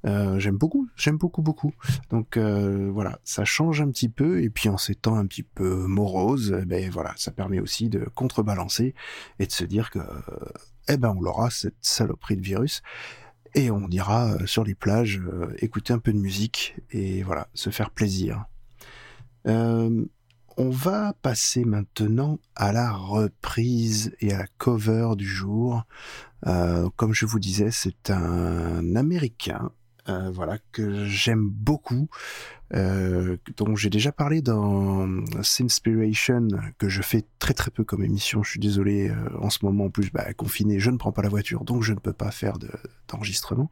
Euh, 0.06 0.40
j'aime 0.40 0.58
beaucoup, 0.58 0.88
j'aime 0.96 1.18
beaucoup, 1.18 1.42
beaucoup. 1.42 1.74
Donc 2.10 2.38
euh, 2.38 2.90
voilà, 2.92 3.20
ça 3.24 3.46
change 3.46 3.82
un 3.82 3.90
petit 3.90 4.10
peu, 4.10 4.42
et 4.42 4.50
puis 4.50 4.70
en 4.70 4.78
ces 4.78 4.96
temps 4.96 5.16
un 5.16 5.26
petit 5.26 5.44
peu 5.44 5.86
morose, 5.88 6.58
eh 6.62 6.66
ben 6.66 6.90
voilà, 6.90 7.14
ça 7.18 7.32
permet 7.32 7.60
aussi 7.60 7.90
de 7.90 8.06
contrebalancer 8.16 8.94
et 9.40 9.46
de 9.46 9.52
se 9.52 9.66
dire 9.66 9.90
que, 9.90 10.00
eh 10.88 10.98
ben 10.98 11.14
on 11.18 11.22
l'aura 11.22 11.50
cette 11.50 11.76
saloperie 11.82 12.38
de 12.38 12.42
virus, 12.44 12.82
et 13.56 13.72
on 13.72 13.88
ira 13.90 14.34
euh, 14.34 14.46
sur 14.46 14.64
les 14.64 14.76
plages 14.76 15.22
écouter 15.60 15.94
un 15.94 16.00
peu 16.00 16.14
de 16.14 16.20
musique 16.20 16.76
et 16.92 17.24
voilà, 17.24 17.50
se 17.54 17.70
faire 17.70 17.92
plaisir. 17.92 18.46
On 20.60 20.72
va 20.72 21.14
passer 21.22 21.66
maintenant 21.66 22.40
à 22.56 22.72
la 22.72 22.92
reprise 22.92 24.16
et 24.22 24.34
à 24.34 24.40
la 24.40 24.48
cover 24.58 25.10
du 25.16 25.28
jour. 25.28 25.84
Euh, 26.46 26.90
comme 26.96 27.14
je 27.14 27.26
vous 27.26 27.40
disais, 27.40 27.72
c'est 27.72 28.10
un 28.12 28.96
Américain, 28.96 29.72
euh, 30.10 30.30
voilà 30.32 30.58
que 30.72 31.06
j'aime 31.06 31.50
beaucoup, 31.50 32.08
euh, 32.74 33.38
dont 33.58 33.76
j'ai 33.76 33.90
déjà 33.90 34.12
parlé 34.12 34.42
dans 34.42 35.08
Sinspiration, 35.42 36.48
que 36.78 36.88
je 36.88 37.02
fais 37.02 37.26
très 37.40 37.54
très 37.54 37.72
peu 37.72 37.84
comme 37.84 38.04
émission. 38.04 38.44
Je 38.44 38.52
suis 38.52 38.60
désolé, 38.60 39.10
euh, 39.10 39.16
en 39.42 39.50
ce 39.50 39.66
moment 39.66 39.86
en 39.86 39.90
plus, 39.90 40.12
bah, 40.12 40.32
confiné, 40.34 40.80
je 40.80 40.92
ne 40.92 40.98
prends 40.98 41.12
pas 41.12 41.22
la 41.24 41.30
voiture, 41.30 41.66
donc 41.66 41.84
je 41.84 41.94
ne 41.94 42.00
peux 42.00 42.14
pas 42.14 42.32
faire 42.32 42.58
de- 42.58 42.72
d'enregistrement 43.10 43.70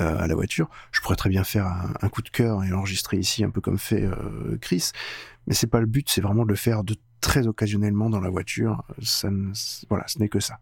euh, 0.00 0.18
à 0.18 0.26
la 0.26 0.34
voiture. 0.34 0.68
Je 0.92 1.00
pourrais 1.00 1.16
très 1.16 1.30
bien 1.30 1.44
faire 1.44 1.66
un, 2.00 2.08
coup 2.08 2.22
de 2.22 2.30
cœur 2.30 2.64
et 2.64 2.68
l'enregistrer 2.68 3.18
ici, 3.18 3.44
un 3.44 3.50
peu 3.50 3.60
comme 3.60 3.78
fait 3.78 4.08
Chris, 4.60 4.90
mais 5.46 5.54
c'est 5.54 5.66
pas 5.68 5.80
le 5.80 5.86
but. 5.86 6.08
C'est 6.08 6.20
vraiment 6.20 6.44
de 6.44 6.50
le 6.50 6.56
faire 6.56 6.82
de 6.84 6.96
très 7.20 7.46
occasionnellement 7.46 8.10
dans 8.10 8.20
la 8.20 8.30
voiture. 8.30 8.82
Ça, 9.02 9.30
ne- 9.30 9.52
voilà, 9.88 10.04
ce 10.08 10.18
n'est 10.18 10.28
que 10.28 10.40
ça. 10.40 10.58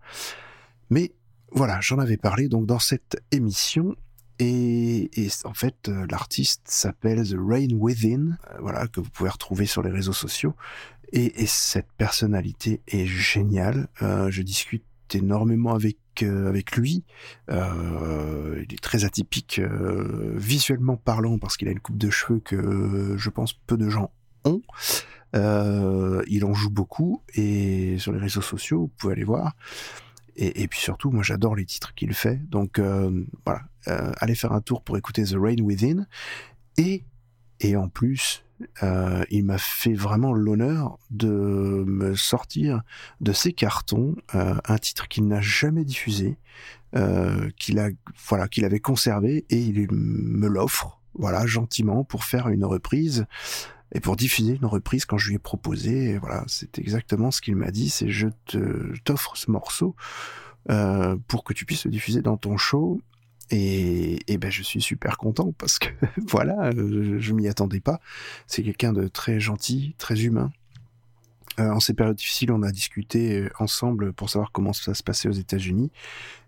Mais 0.91 1.13
voilà, 1.53 1.81
j'en 1.81 1.99
avais 1.99 2.17
parlé 2.17 2.49
donc 2.49 2.67
dans 2.67 2.79
cette 2.79 3.23
émission. 3.31 3.97
Et, 4.39 5.09
en 5.45 5.55
fait, 5.55 5.89
euh, 5.89 6.07
l'artiste 6.11 6.63
s'appelle 6.67 7.27
The 7.27 7.37
Rain 7.39 7.69
Within, 7.73 8.37
euh, 8.51 8.59
voilà, 8.61 8.87
que 8.87 9.01
vous 9.01 9.09
pouvez 9.09 9.31
retrouver 9.31 9.65
sur 9.65 9.83
les 9.83 9.91
réseaux 9.91 10.13
sociaux. 10.13 10.55
Et, 11.13 11.43
et 11.43 11.47
cette 11.47 11.91
personnalité 11.97 12.83
est 12.89 13.07
géniale. 13.07 13.89
Euh, 14.03 14.31
je 14.31 14.43
discute 14.43 14.85
énormément 15.15 15.75
avec 15.75 15.97
lui. 16.77 17.05
Il 17.49 17.55
est 18.73 18.83
très 18.83 19.05
atypique 19.05 19.61
visuellement 20.35 20.97
parlant 20.97 21.39
parce 21.39 21.57
qu'il 21.57 21.69
a 21.69 21.71
une 21.71 21.81
coupe 21.81 21.99
de 21.99 22.11
cheveux 22.11 22.41
que 22.41 23.15
je 23.17 23.31
pense 23.31 23.53
peu 23.53 23.77
de 23.77 23.89
gens 23.89 24.11
ont. 24.45 24.63
Il 25.35 26.45
en 26.45 26.55
joue 26.55 26.71
beaucoup 26.71 27.23
et 27.35 27.99
sur 27.99 28.13
les 28.13 28.19
réseaux 28.19 28.43
sociaux, 28.43 28.81
vous 28.81 28.93
pouvez 28.99 29.13
aller 29.13 29.25
voir. 29.25 29.55
Et, 30.39 30.69
puis 30.69 30.81
surtout, 30.81 31.11
moi 31.11 31.23
j'adore 31.23 31.57
les 31.57 31.65
titres 31.65 31.95
qu'il 31.95 32.13
fait. 32.13 32.37
Donc 32.51 32.79
euh, 32.79 33.25
voilà, 33.45 33.63
euh, 33.89 34.13
allez 34.19 34.35
faire 34.35 34.53
un 34.53 34.61
tour 34.61 34.83
pour 34.83 34.99
écouter 34.99 35.25
The 35.25 35.37
Rain 35.39 35.63
Within. 35.63 36.07
Et, 36.77 37.05
et 37.61 37.77
en 37.77 37.89
plus, 37.89 38.45
euh, 38.83 39.25
il 39.31 39.45
m'a 39.47 39.57
fait 39.57 39.95
vraiment 39.95 40.35
l'honneur 40.35 40.99
de 41.11 41.85
me 41.87 42.15
sortir 42.15 42.83
de 43.21 43.33
ses 43.33 43.53
cartons 43.53 44.15
un 44.33 44.79
titre 44.79 45.09
qu'il 45.09 45.27
n'a 45.27 45.41
jamais 45.41 45.85
diffusé, 45.85 46.37
qu'il 47.59 47.79
a, 47.79 47.89
voilà, 48.29 48.49
qu'il 48.49 48.65
avait 48.67 48.81
conservé 48.81 49.47
et 49.49 49.59
il 49.59 49.91
me 49.91 50.49
l'offre, 50.49 51.01
voilà, 51.15 51.47
gentiment 51.47 52.05
pour 52.05 52.25
faire 52.25 52.49
une 52.49 52.65
reprise 52.65 53.27
et 53.93 54.01
pour 54.01 54.17
diffuser 54.17 54.57
une 54.57 54.67
reprise 54.67 55.05
quand 55.05 55.19
je 55.19 55.29
lui 55.29 55.37
ai 55.37 55.39
proposé. 55.39 56.19
Voilà, 56.19 56.45
c'est 56.47 56.79
exactement 56.79 57.31
ce 57.31 57.41
qu'il 57.41 57.57
m'a 57.57 57.71
dit. 57.71 57.89
C'est 57.89 58.11
je 58.11 58.29
je 58.49 59.01
t'offre 59.03 59.37
ce 59.37 59.51
morceau 59.51 59.95
euh, 60.71 61.17
pour 61.29 61.45
que 61.45 61.53
tu 61.53 61.65
puisses 61.65 61.85
le 61.85 61.91
diffuser 61.91 62.23
dans 62.23 62.37
ton 62.37 62.57
show. 62.57 63.01
Et, 63.51 64.19
et 64.33 64.39
ben 64.39 64.51
je 64.51 64.63
suis 64.65 64.83
super 64.83 65.19
content 65.19 65.53
parce 65.53 65.79
que 65.79 65.89
voilà, 66.29 66.71
euh, 66.75 67.19
je 67.21 67.33
m'y 67.33 67.47
attendais 67.49 67.81
pas. 67.81 68.01
C'est 68.47 68.63
quelqu'un 68.63 68.93
de 68.93 69.07
très 69.09 69.39
gentil, 69.39 69.95
très 69.99 70.23
humain. 70.23 70.51
Euh, 71.59 71.71
en 71.71 71.81
ces 71.81 71.95
périodes 71.95 72.17
difficiles, 72.17 72.53
on 72.53 72.63
a 72.63 72.71
discuté 72.71 73.41
euh, 73.41 73.51
ensemble 73.61 74.13
pour 74.13 74.29
savoir 74.29 74.53
comment 74.53 74.73
ça 74.73 74.95
se 74.95 75.03
passait 75.03 75.29
aux 75.29 75.33
États-Unis. 75.33 75.91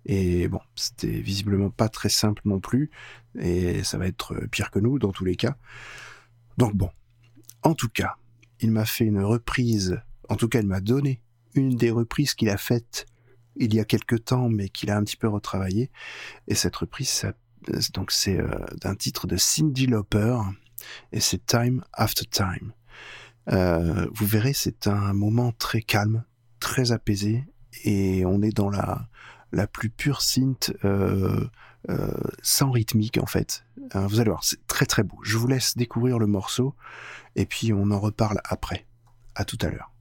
Et 0.07 0.49
bon, 0.49 0.61
c'était 0.74 1.20
visiblement 1.20 1.70
pas 1.70 1.89
très 1.89 2.11
simple 2.11 2.43
non 2.45 2.61
plus. 2.61 2.91
Et 3.39 3.84
ça 3.84 3.97
va 3.97 4.07
être 4.07 4.34
pire 4.51 4.70
que 4.70 4.80
nous 4.80 4.99
dans 4.99 5.12
tous 5.12 5.24
les 5.24 5.36
cas. 5.36 5.57
Donc 6.59 6.74
bon, 6.74 6.91
en 7.69 7.75
tout 7.75 7.91
cas, 7.91 8.16
il 8.61 8.71
m'a 8.71 8.87
fait 8.87 9.05
une 9.05 9.23
reprise. 9.23 10.01
En 10.31 10.37
tout 10.37 10.49
cas, 10.49 10.61
il 10.61 10.66
m'a 10.66 10.81
donné 10.81 11.21
une 11.55 11.77
des 11.77 11.91
reprises 11.91 12.33
qu'il 12.35 12.49
a 12.49 12.57
faites 12.57 13.07
il 13.57 13.75
y 13.75 13.81
a 13.81 13.85
quelque 13.85 14.14
temps, 14.14 14.49
mais 14.49 14.71
qu'il 14.71 14.91
a 14.91 14.97
un 14.97 15.05
petit 15.05 15.16
peu 15.16 15.29
retravaillé. 15.29 15.91
Et 16.47 16.55
cette 16.55 16.77
reprise, 16.77 17.27
donc 17.93 18.11
c'est 18.11 18.41
euh, 18.41 18.49
d'un 18.81 18.95
titre 18.95 19.27
de 19.27 19.37
Cindy 19.37 19.87
Lauper, 19.87 20.39
et 21.12 21.21
c'est 21.21 21.45
Time 21.45 21.85
After 21.93 22.25
Time. 22.25 22.73
Euh, 23.51 24.07
vous 24.14 24.27
verrez, 24.27 24.55
c'est 24.55 24.87
un 24.87 25.12
moment 25.12 25.53
très 25.53 25.83
calme, 25.83 26.25
très 26.61 26.93
apaisé, 26.93 27.45
et 27.85 28.25
on 28.25 28.41
est 28.41 28.57
dans 28.57 28.71
la 28.71 29.09
la 29.51 29.66
plus 29.66 29.91
pure 29.91 30.21
synth, 30.21 30.73
euh, 30.85 31.47
sans 32.43 32.70
rythmique 32.70 33.18
en 33.18 33.26
fait. 33.26 33.64
Euh, 33.95 34.07
vous 34.07 34.20
allez 34.20 34.31
voir, 34.31 34.45
c'est 34.45 34.66
très 34.66 34.87
très 34.87 35.03
beau. 35.03 35.18
Je 35.22 35.37
vous 35.37 35.47
laisse 35.47 35.76
découvrir 35.76 36.18
le 36.18 36.26
morceau, 36.26 36.74
et 37.37 37.47
puis 37.47 37.72
on 37.72 37.91
en 37.91 38.01
reparle 38.01 38.41
après. 38.45 38.87
À 39.35 39.45
tout 39.45 39.59
à 39.61 39.68
l'heure. 39.68 39.93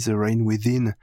The 0.00 0.12
Rain 0.14 0.40
Within. 0.40 0.94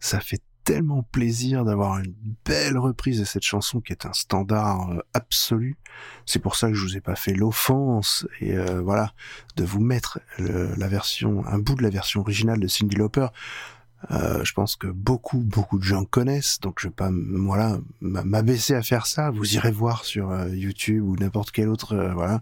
Ça 0.00 0.20
fait 0.20 0.40
tellement 0.64 1.02
plaisir 1.02 1.64
d'avoir 1.64 1.98
une 1.98 2.14
belle 2.44 2.78
reprise 2.78 3.18
de 3.18 3.24
cette 3.24 3.42
chanson 3.42 3.80
qui 3.80 3.92
est 3.92 4.06
un 4.06 4.12
standard 4.12 4.90
euh, 4.90 5.00
absolu. 5.12 5.76
C'est 6.24 6.38
pour 6.38 6.54
ça 6.56 6.68
que 6.68 6.74
je 6.74 6.82
vous 6.82 6.96
ai 6.96 7.00
pas 7.00 7.16
fait 7.16 7.34
l'offense 7.34 8.26
et 8.40 8.56
euh, 8.56 8.80
voilà 8.80 9.12
de 9.56 9.64
vous 9.64 9.80
mettre 9.80 10.20
la 10.38 10.88
version, 10.88 11.44
un 11.46 11.58
bout 11.58 11.74
de 11.74 11.82
la 11.82 11.90
version 11.90 12.20
originale 12.20 12.60
de 12.60 12.68
Cindy 12.68 12.96
Lauper. 12.96 13.26
Euh, 14.10 14.42
je 14.44 14.52
pense 14.52 14.76
que 14.76 14.86
beaucoup, 14.86 15.38
beaucoup 15.38 15.78
de 15.78 15.84
gens 15.84 16.04
connaissent, 16.04 16.58
donc 16.60 16.80
je 16.80 16.88
vais 16.88 16.94
pas, 16.94 17.10
voilà, 17.12 17.78
m'abaisser 18.00 18.74
à 18.74 18.82
faire 18.82 19.06
ça. 19.06 19.30
Vous 19.30 19.54
irez 19.54 19.70
voir 19.70 20.04
sur 20.04 20.30
euh, 20.30 20.48
YouTube 20.48 21.04
ou 21.04 21.16
n'importe 21.16 21.50
quel 21.52 21.68
autre, 21.68 21.94
euh, 21.94 22.12
voilà, 22.12 22.40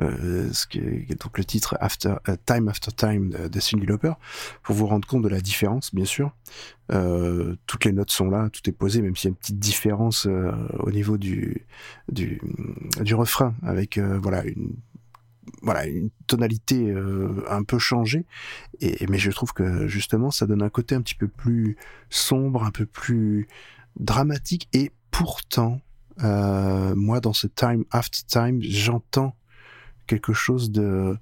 ce 0.00 0.66
qui 0.66 0.78
est, 0.78 1.20
donc 1.20 1.38
le 1.38 1.44
titre 1.44 1.76
After 1.80 2.14
Time 2.46 2.68
After 2.68 2.92
Time 2.92 3.30
de, 3.30 3.48
de 3.48 3.86
Lauper, 3.86 4.12
pour 4.62 4.74
vous 4.74 4.86
rendre 4.86 5.06
compte 5.06 5.22
de 5.22 5.28
la 5.28 5.40
différence, 5.40 5.94
bien 5.94 6.04
sûr. 6.04 6.32
Toutes 7.66 7.84
les 7.84 7.92
notes 7.92 8.10
sont 8.10 8.30
là, 8.30 8.48
tout 8.50 8.68
est 8.68 8.72
posé, 8.72 9.02
même 9.02 9.14
s'il 9.14 9.28
y 9.28 9.28
a 9.28 9.32
une 9.32 9.36
petite 9.36 9.58
différence 9.58 10.26
au 10.26 10.90
niveau 10.90 11.18
du 11.18 11.66
du, 12.10 12.40
du 13.02 13.14
refrain, 13.14 13.54
avec 13.62 13.98
voilà 13.98 14.44
une 14.44 14.72
voilà 15.62 15.86
une 15.86 16.10
tonalité 16.26 16.90
euh, 16.90 17.44
un 17.48 17.62
peu 17.62 17.78
changée. 17.78 18.26
Et 18.80 19.06
mais 19.08 19.18
je 19.18 19.30
trouve 19.30 19.52
que 19.52 19.86
justement 19.86 20.30
ça 20.30 20.46
donne 20.46 20.62
un 20.62 20.70
côté 20.70 20.94
un 20.94 21.02
petit 21.02 21.14
peu 21.14 21.28
plus 21.28 21.76
sombre 22.10 22.64
un 22.64 22.70
peu 22.70 22.86
plus 22.86 23.48
dramatique. 23.98 24.68
Et 24.72 24.92
pourtant 25.10 25.80
euh, 26.22 26.94
moi 26.94 27.20
dans 27.20 27.32
ce 27.32 27.46
time 27.46 27.84
after 27.90 28.22
time 28.26 28.60
j'entends 28.62 29.36
quelque 30.06 30.32
chose 30.32 30.70
de 30.70 31.16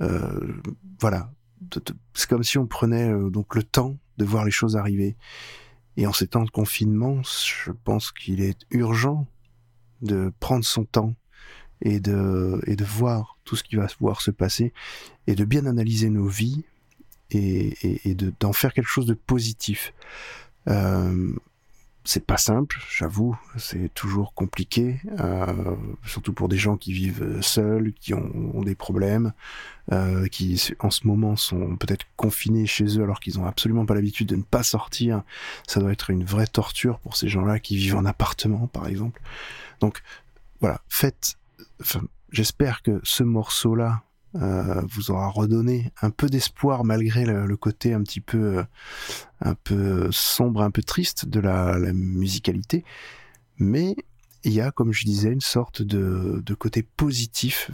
euh, 0.00 0.60
voilà 1.00 1.30
c'est 2.14 2.28
comme 2.28 2.42
si 2.42 2.56
on 2.58 2.66
prenait 2.66 3.12
donc 3.30 3.54
le 3.54 3.62
temps 3.62 3.98
de 4.16 4.24
voir 4.24 4.44
les 4.44 4.50
choses 4.50 4.76
arriver. 4.76 5.16
Et 5.96 6.06
en 6.06 6.12
ces 6.12 6.26
temps 6.26 6.44
de 6.44 6.50
confinement 6.50 7.22
je 7.22 7.72
pense 7.72 8.12
qu'il 8.12 8.40
est 8.40 8.64
urgent 8.70 9.26
de 10.02 10.32
prendre 10.40 10.64
son 10.64 10.84
temps 10.84 11.14
et 11.82 12.00
de, 12.00 12.60
et 12.66 12.76
de 12.76 12.84
voir 12.84 13.36
tout 13.44 13.56
ce 13.56 13.62
qui 13.62 13.76
va 13.76 13.86
pouvoir 13.86 14.20
se 14.20 14.30
passer 14.30 14.72
et 15.26 15.34
de 15.34 15.44
bien 15.44 15.66
analyser 15.66 16.10
nos 16.10 16.26
vies 16.26 16.64
et, 17.30 17.76
et, 17.82 18.10
et 18.10 18.14
de, 18.14 18.32
d'en 18.40 18.52
faire 18.52 18.72
quelque 18.72 18.88
chose 18.88 19.06
de 19.06 19.14
positif. 19.14 19.92
Euh, 20.68 21.32
c'est 22.04 22.24
pas 22.24 22.38
simple, 22.38 22.78
j'avoue, 22.90 23.38
c'est 23.58 23.92
toujours 23.92 24.32
compliqué, 24.32 25.00
euh, 25.20 25.76
surtout 26.06 26.32
pour 26.32 26.48
des 26.48 26.56
gens 26.56 26.76
qui 26.76 26.92
vivent 26.92 27.40
seuls, 27.42 27.92
qui 27.92 28.14
ont, 28.14 28.62
des 28.62 28.74
problèmes, 28.74 29.32
euh, 29.92 30.26
qui 30.28 30.72
en 30.78 30.90
ce 30.90 31.06
moment 31.06 31.36
sont 31.36 31.76
peut-être 31.76 32.06
confinés 32.16 32.66
chez 32.66 32.98
eux 32.98 33.02
alors 33.02 33.20
qu'ils 33.20 33.38
ont 33.38 33.44
absolument 33.44 33.84
pas 33.84 33.94
l'habitude 33.94 34.28
de 34.28 34.36
ne 34.36 34.42
pas 34.42 34.62
sortir. 34.62 35.22
Ça 35.66 35.78
doit 35.78 35.92
être 35.92 36.10
une 36.10 36.24
vraie 36.24 36.46
torture 36.46 36.98
pour 37.00 37.16
ces 37.16 37.28
gens-là 37.28 37.58
qui 37.58 37.76
vivent 37.76 37.96
en 37.96 38.06
appartement, 38.06 38.66
par 38.66 38.86
exemple. 38.86 39.20
Donc 39.80 40.02
voilà, 40.60 40.80
faites 40.88 41.36
j'espère 42.30 42.82
que 42.82 43.00
ce 43.02 43.22
morceau-là 43.22 44.02
euh, 44.36 44.82
vous 44.86 45.10
aura 45.10 45.28
redonné 45.28 45.90
un 46.02 46.10
peu 46.10 46.28
d'espoir 46.28 46.84
malgré 46.84 47.24
le, 47.24 47.56
côté 47.56 47.92
un 47.92 48.02
petit 48.02 48.20
peu, 48.20 48.58
euh, 48.58 48.64
un 49.40 50.08
sombre, 50.12 50.62
un 50.62 50.70
peu 50.70 50.82
triste 50.82 51.26
de 51.26 51.40
la, 51.40 51.76
musicalité. 51.92 52.84
Mais 53.58 53.96
il 54.44 54.52
y 54.52 54.60
a, 54.60 54.70
comme 54.70 54.92
je 54.92 55.04
disais, 55.04 55.30
une 55.30 55.40
sorte 55.40 55.82
de, 55.82 56.54
côté 56.54 56.82
positif 56.82 57.70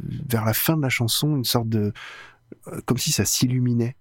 vers 0.00 0.44
la 0.44 0.54
fin 0.54 0.76
de 0.76 0.82
la 0.82 0.88
chanson, 0.88 1.36
une 1.36 1.44
sorte 1.44 1.68
de, 1.68 1.92
euh, 2.68 2.80
comme 2.86 2.98
si 2.98 3.12
ça 3.12 3.24
s'illuminait 3.24 3.96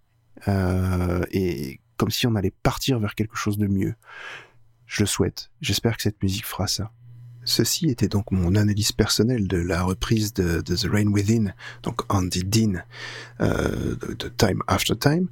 et 1.32 1.82
comme 1.98 2.12
si 2.12 2.28
on 2.28 2.36
allait 2.36 2.54
partir 2.62 3.00
vers 3.00 3.16
quelque 3.16 3.36
chose 3.36 3.58
de 3.58 3.68
mieux. 3.68 3.96
Je 4.86 5.02
le 5.02 5.08
souhaite. 5.08 5.50
J'espère 5.62 5.98
que 5.98 6.04
cette 6.04 6.22
musique 6.22 6.46
fera 6.46 6.68
ça. 6.68 6.92
Ceci 7.48 7.88
était 7.88 8.10
donc 8.10 8.32
mon 8.32 8.56
analyse 8.56 8.92
personnelle 8.92 9.48
de 9.48 9.58
la 9.58 9.84
reprise 9.84 10.34
de, 10.34 10.60
The 10.62 10.88
Rain 10.92 11.08
Within, 11.08 11.54
donc 11.82 12.02
Andy 12.14 12.44
Dean, 12.44 12.82
euh, 13.40 13.96
de, 14.20 14.28
Time 14.28 14.62
After 14.68 14.96
Time. 14.98 15.30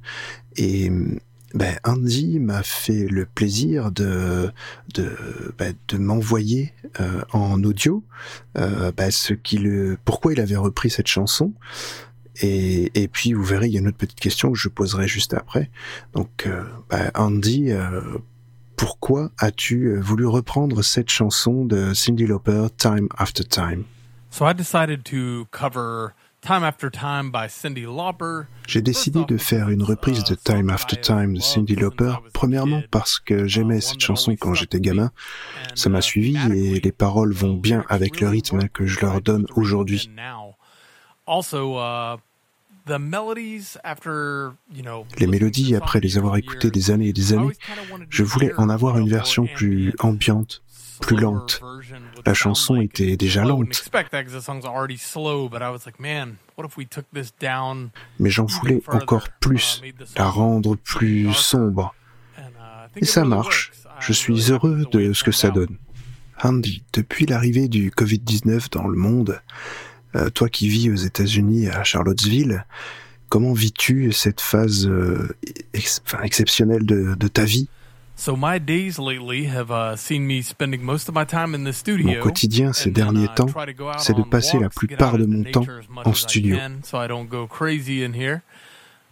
Et 0.56 0.90
ben, 1.54 1.76
Andy 1.84 2.40
m'a 2.40 2.62
fait 2.62 3.06
le 3.06 3.26
plaisir 3.26 3.92
de, 3.92 4.50
ben, 5.58 5.74
m'envoyer 5.98 6.72
euh, 7.00 7.20
en 7.32 7.62
audio 7.62 8.02
euh, 8.56 8.92
ben, 8.96 9.10
ce 9.10 9.34
pourquoi 10.04 10.32
il 10.32 10.40
avait 10.40 10.56
repris 10.56 10.88
cette 10.88 11.08
chanson. 11.08 11.52
Et, 12.42 13.08
puis 13.12 13.34
vous 13.34 13.44
verrez, 13.44 13.66
il 13.66 13.72
y 13.72 13.76
a 13.76 13.80
une 13.80 13.88
autre 13.88 13.96
petite 13.96 14.20
question 14.20 14.52
que 14.52 14.58
je 14.58 14.68
poserai 14.68 15.06
juste 15.06 15.34
après. 15.34 15.70
Donc 16.14 16.48
ben, 16.90 17.10
Andy 17.14 17.72
pourquoi 18.76 19.30
as-tu 19.38 19.96
voulu 20.00 20.26
reprendre 20.26 20.82
cette 20.82 21.10
chanson 21.10 21.64
de 21.64 21.94
Cyndi 21.94 22.26
Lauper, 22.26 22.66
Time 22.76 23.08
After 23.16 23.44
Time? 23.44 23.84
So 24.30 24.44
I 24.46 24.52
decided 24.52 25.04
to 25.04 25.46
cover 25.50 26.14
Time 26.42 26.62
After 26.62 26.90
Time 26.90 27.32
by 27.32 27.48
Cyndi 27.48 27.82
Lauper. 27.82 28.46
J'ai 28.68 28.82
décidé 28.82 29.24
de 29.24 29.36
faire 29.36 29.68
une 29.68 29.82
reprise 29.82 30.22
de 30.24 30.34
Time 30.34 30.70
After 30.70 30.96
Time 31.00 31.34
de 31.34 31.40
Cyndi 31.40 31.74
Lauper, 31.74 32.14
premièrement 32.32 32.82
parce 32.90 33.18
que 33.18 33.46
j'aimais 33.46 33.80
cette 33.80 34.00
chanson 34.00 34.36
quand 34.38 34.54
j'étais 34.54 34.78
gamin, 34.80 35.10
ça 35.74 35.88
m'a 35.88 36.00
suivi 36.00 36.36
et 36.54 36.78
les 36.78 36.92
paroles 36.92 37.32
vont 37.32 37.54
bien 37.54 37.84
avec 37.88 38.20
le 38.20 38.28
rythme 38.28 38.68
que 38.68 38.86
je 38.86 39.00
leur 39.00 39.20
donne 39.20 39.46
aujourd'hui. 39.56 40.10
Also, 41.26 41.80
uh, 41.80 42.18
les 45.18 45.26
mélodies, 45.26 45.74
après 45.74 46.00
les 46.00 46.18
avoir 46.18 46.36
écoutées 46.36 46.70
des 46.70 46.90
années 46.90 47.08
et 47.08 47.12
des 47.12 47.32
années, 47.32 47.52
je 48.08 48.22
voulais 48.22 48.52
en 48.56 48.68
avoir 48.68 48.98
une 48.98 49.08
version 49.08 49.46
plus 49.46 49.92
ambiante, 49.98 50.62
plus 51.00 51.16
lente. 51.16 51.60
La 52.24 52.34
chanson 52.34 52.80
était 52.80 53.16
déjà 53.16 53.44
lente. 53.44 53.90
Mais 58.18 58.30
j'en 58.30 58.46
voulais 58.46 58.82
encore 58.88 59.28
plus, 59.40 59.82
la 60.16 60.26
rendre 60.26 60.76
plus 60.76 61.32
sombre. 61.34 61.94
Et 62.96 63.04
ça 63.04 63.24
marche. 63.24 63.72
Je 64.00 64.12
suis 64.12 64.52
heureux 64.52 64.84
de 64.90 65.12
ce 65.12 65.24
que 65.24 65.32
ça 65.32 65.50
donne. 65.50 65.76
Andy, 66.42 66.82
depuis 66.92 67.24
l'arrivée 67.24 67.68
du 67.68 67.90
Covid-19 67.90 68.70
dans 68.70 68.86
le 68.88 68.96
monde, 68.96 69.40
euh, 70.16 70.30
toi 70.30 70.48
qui 70.48 70.68
vis 70.68 70.90
aux 70.90 70.96
États-Unis 70.96 71.68
à 71.68 71.84
Charlottesville, 71.84 72.64
comment 73.28 73.52
vis-tu 73.52 74.12
cette 74.12 74.40
phase 74.40 74.86
euh, 74.86 75.36
ex- 75.74 76.02
exceptionnelle 76.22 76.84
de, 76.84 77.14
de 77.14 77.28
ta 77.28 77.44
vie? 77.44 77.68
So 78.18 78.34
my 78.34 78.58
days 78.58 78.98
lately 78.98 79.46
have 79.46 79.70
uh, 79.70 79.94
seen 79.94 80.26
me 80.26 80.40
spending 80.42 80.80
most 80.82 81.08
of 81.10 81.14
my 81.14 81.26
time 81.26 81.54
in 81.54 81.70
the 81.70 81.72
studio. 81.72 82.08
Mon 82.08 82.20
quotidien 82.20 82.72
ces 82.72 82.90
derniers 82.90 83.26
uh, 83.26 83.34
temps, 83.34 83.48
c'est 83.98 84.16
de 84.16 84.22
passer 84.22 84.58
la 84.58 84.70
plupart 84.70 85.18
de 85.18 85.26
mon 85.26 85.44
temps 85.44 85.66
en 86.02 86.14
studio. 86.14 86.56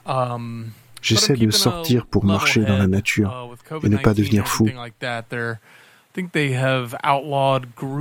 Um, 0.07 0.70
J'essaie 1.02 1.36
de 1.36 1.50
sortir 1.50 2.07
pour 2.07 2.24
marcher 2.24 2.64
dans 2.64 2.78
la 2.78 2.86
nature 2.86 3.55
uh, 3.70 3.86
et 3.86 3.90
ne 3.90 3.98
pas 3.98 4.14
devenir 4.14 4.48
fou. 4.48 4.70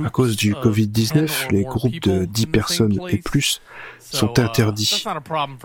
À 0.04 0.10
cause 0.10 0.36
du 0.36 0.54
Covid-19, 0.54 1.50
les 1.50 1.64
groupes 1.64 2.00
de 2.00 2.24
10 2.24 2.46
personnes 2.46 3.00
et 3.08 3.18
plus 3.18 3.60
sont 3.98 4.38
interdits. 4.38 5.04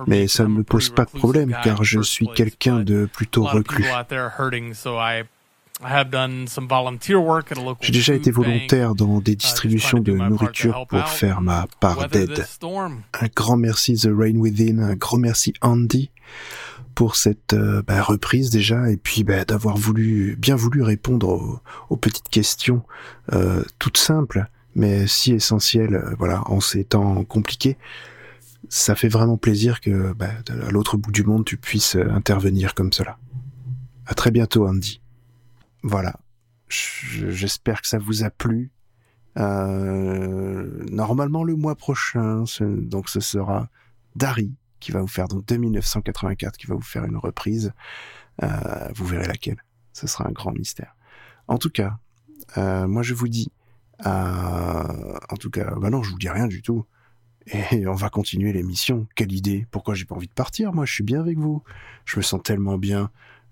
Mais 0.08 0.28
ça 0.28 0.43
ne 0.43 0.50
me 0.50 0.64
pose 0.64 0.89
pas 0.89 1.06
de 1.06 1.12
problème 1.12 1.56
car 1.64 1.84
je 1.84 2.02
suis 2.02 2.28
quelqu'un 2.34 2.80
de 2.80 3.08
plutôt 3.12 3.43
reclus. 3.43 3.86
J'ai 7.82 7.91
déjà 7.91 8.14
été 8.14 8.32
volontaire 8.32 8.95
dans 8.95 9.20
des 9.20 9.36
distributions 9.36 10.00
de 10.00 10.12
nourriture 10.12 10.86
pour 10.88 11.08
faire 11.08 11.41
ma 11.41 11.68
part 11.80 12.10
d'aide. 12.10 12.45
Un 12.62 13.28
grand 13.36 13.58
merci 13.58 13.95
The 13.95 14.10
Rain 14.12 14.36
Within, 14.36 14.80
un 14.80 14.95
grand 14.95 15.18
merci 15.18 15.54
Andy 15.62 16.10
pour 17.00 17.16
cette 17.16 17.54
euh, 17.54 17.82
bah, 17.82 18.04
reprise 18.04 18.50
déjà 18.50 18.91
et 18.91 18.97
puis 18.97 19.24
bah, 19.24 19.45
d'avoir 19.45 19.78
voulu 19.78 20.36
bien 20.38 20.58
voulu 20.58 20.82
répondre 20.82 21.62
aux, 21.89 21.95
petites 21.95 22.28
questions 22.28 22.84
euh, 23.32 23.64
toutes 23.80 23.95
simples 23.95 24.47
mais 24.76 25.08
si 25.08 25.32
essentielles 25.32 25.95
euh, 25.95 26.14
voilà 26.20 26.43
en 26.52 26.60
ces 26.60 26.84
temps 26.84 27.24
compliqués 27.24 27.78
ça 28.68 28.95
fait 28.95 29.08
vraiment 29.08 29.38
plaisir 29.38 29.80
que 29.80 30.12
bah, 30.12 30.28
à 30.50 30.72
l'autre 30.72 30.97
bout 30.97 31.14
du 31.14 31.24
monde 31.24 31.45
tu 31.45 31.56
puisses 31.56 31.95
intervenir 31.95 32.76
comme 32.76 32.91
cela. 32.91 33.18
À 34.06 34.14
très 34.14 34.32
bientôt 34.32 34.68
Andy. 34.68 35.00
Voilà. 35.84 36.20
Je- 36.68 37.30
j'espère 37.30 37.82
que 37.82 37.88
ça 37.88 37.97
vous 37.97 38.26
a 38.26 38.30
plu. 38.30 38.72
Normalement 39.38 41.45
le 41.45 41.56
mois 41.56 41.76
prochain 41.76 42.43
donc 42.60 43.08
ce 43.08 43.22
sera 43.22 43.70
Dari 44.18 44.52
qui 44.80 44.91
va 44.91 45.01
vous 45.01 45.07
faire 45.07 45.27
donc 45.27 45.45
2984 45.45 46.57
qui 46.57 46.67
va 46.67 46.75
vous 46.75 46.82
faire 46.82 47.05
une 47.05 47.17
reprise. 47.17 47.73
Euh, 48.43 48.47
vous 48.95 49.05
verrez 49.05 49.27
laquelle. 49.27 49.63
Ce 49.93 50.07
sera 50.07 50.27
un 50.27 50.32
grand 50.32 50.51
mystère. 50.51 50.95
En 51.47 51.57
tout 51.57 51.69
cas 51.69 51.97
euh, 52.57 52.88
moi 52.88 53.03
je 53.03 53.13
vous 53.13 53.27
dis 53.27 53.51
euh, 54.05 54.09
en 54.09 55.36
tout 55.38 55.49
cas 55.49 55.75
bah 55.75 55.89
non 55.89 56.03
je 56.03 56.11
vous 56.11 56.17
dis 56.17 56.30
rien 56.30 56.47
du 56.47 56.61
tout. 56.61 56.86
Et 57.71 57.88
on 57.88 57.95
va 57.95 58.09
continuer 58.09 58.53
l'émission. 58.53 59.07
Quelle 59.15 59.32
idée. 59.32 59.65
Pourquoi 59.71 59.95
j'ai 59.95 60.05
pas 60.05 60.15
envie 60.15 60.27
de 60.27 60.34
partir 60.34 60.73
moi? 60.73 60.86
Je 60.86 60.93
suis 60.93 61.03
bien 61.03 61.19
avec 61.19 61.38
vous. 61.38 61.63
Je 62.05 62.17
me 62.17 62.21
sens 62.21 62.41
tellement 62.43 62.77
bien 62.77 63.09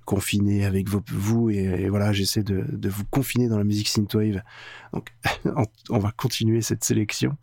confiné 0.08 0.64
avec 0.64 0.88
vous 0.88 1.49
et, 1.49 1.89
voilà 1.89 2.14
j'essaie 2.14 2.41
de, 2.41 2.89
vous 2.89 3.03
confiner 3.12 3.49
dans 3.49 3.58
la 3.58 3.66
musique 3.66 3.89
synthwave. 3.89 4.41
Donc 4.93 5.14
on, 5.89 5.99
va 5.99 6.12
continuer 6.14 6.62
cette 6.62 6.86
sélection 6.86 7.36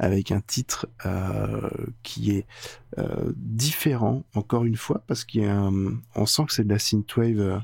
avec 0.00 0.32
un 0.32 0.40
titre 0.40 0.88
euh, 1.06 1.70
qui 2.02 2.32
est 2.32 2.46
euh, 2.98 3.32
différent 3.36 4.24
encore 4.34 4.64
une 4.64 4.74
fois 4.74 5.04
parce 5.06 5.24
qu'il 5.24 5.42
y 5.42 5.46
a 5.46 5.56
un- 5.56 6.00
on 6.16 6.26
sent 6.26 6.46
que 6.46 6.52
c'est 6.54 6.64
de 6.64 6.72
la 6.72 6.80
synthwave 6.80 7.62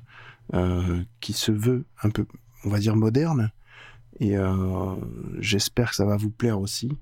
euh, 0.54 1.02
qui 1.20 1.32
se 1.32 1.50
veut 1.50 1.84
un 2.04 2.10
peu 2.10 2.24
on 2.64 2.68
va 2.68 2.78
dire 2.78 2.94
moderne. 2.94 3.50
Et 4.20 4.38
euh, 4.38 4.94
j'espère 5.40 5.90
que 5.90 5.96
ça 5.96 6.04
va 6.04 6.16
vous 6.16 6.30
plaire 6.30 6.60
aussi. 6.60 6.96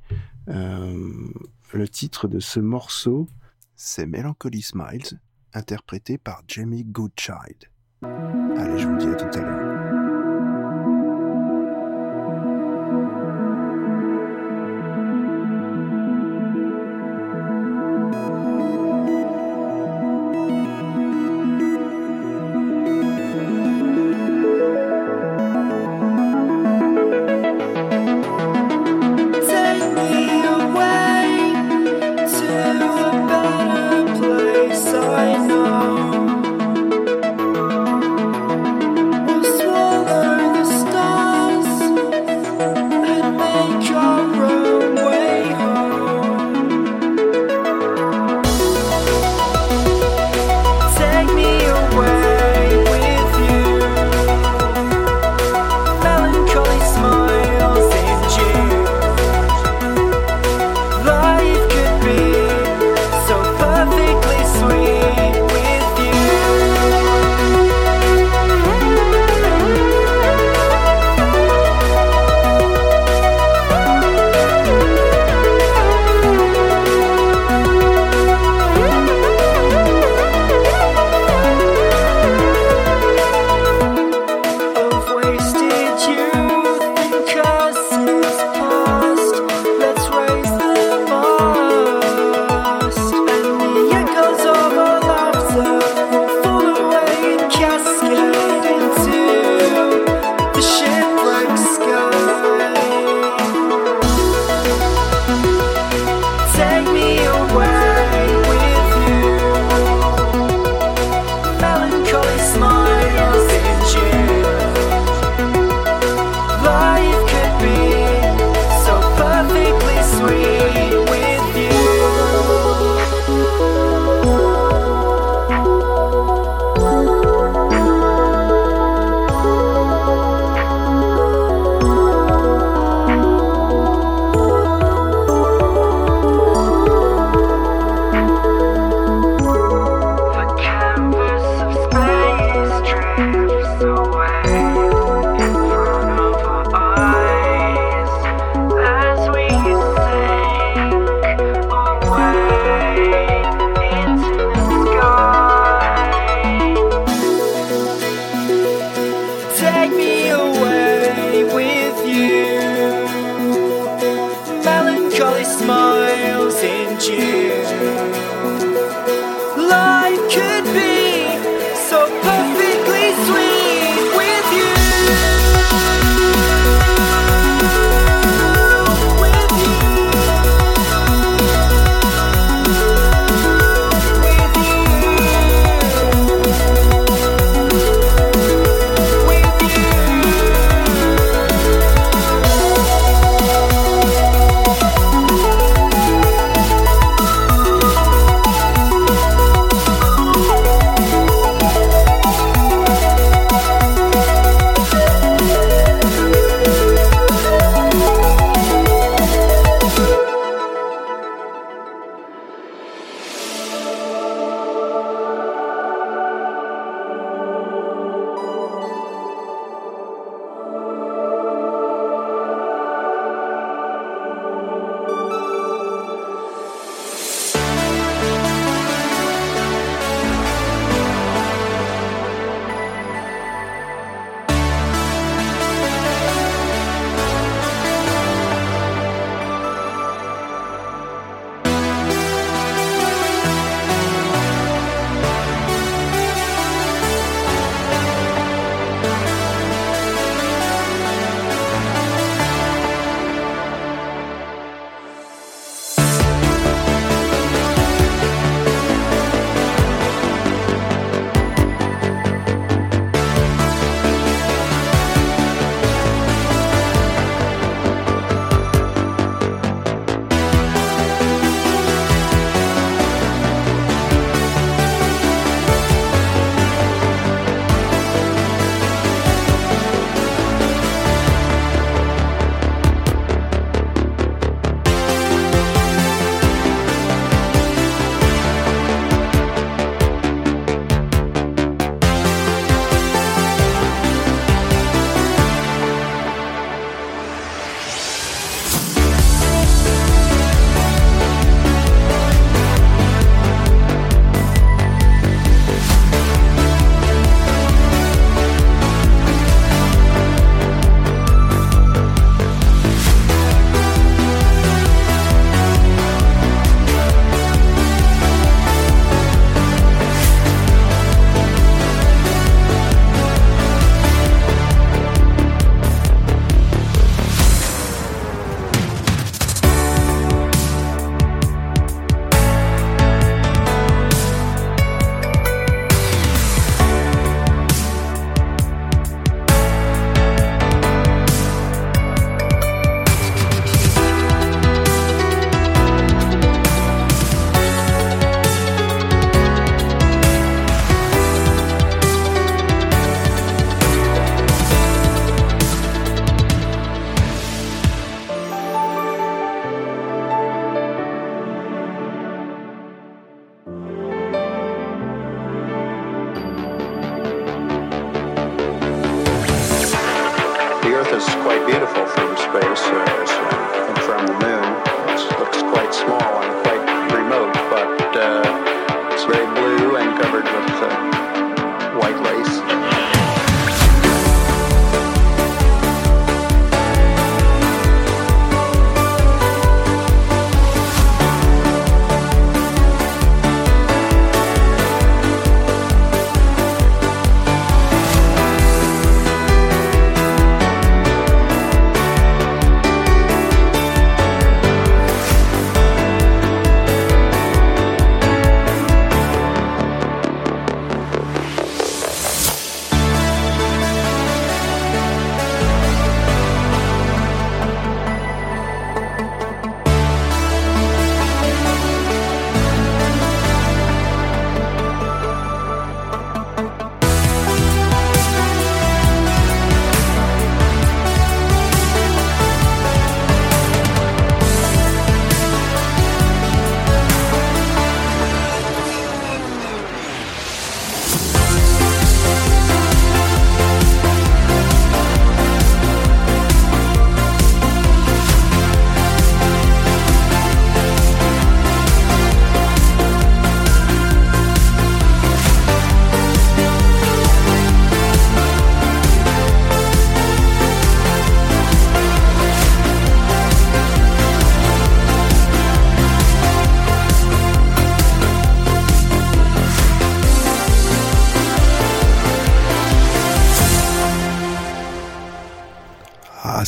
Le 0.47 1.89
titre 1.89 2.29
de 2.29 2.41
ce 2.41 2.61
morceau 2.61 3.29
c'est 3.77 4.07
Melancholy 4.07 4.63
Smiles 4.63 5.21
interprété 5.55 6.19
par 6.19 6.43
Jamie 6.49 6.85
Goodchild. 6.85 7.71
Allez 8.03 8.79
je 8.79 8.87
vous 8.89 8.97
dis 8.97 9.09
à 9.09 9.15
tout 9.15 9.39
à 9.39 9.43
l'heure 9.43 9.62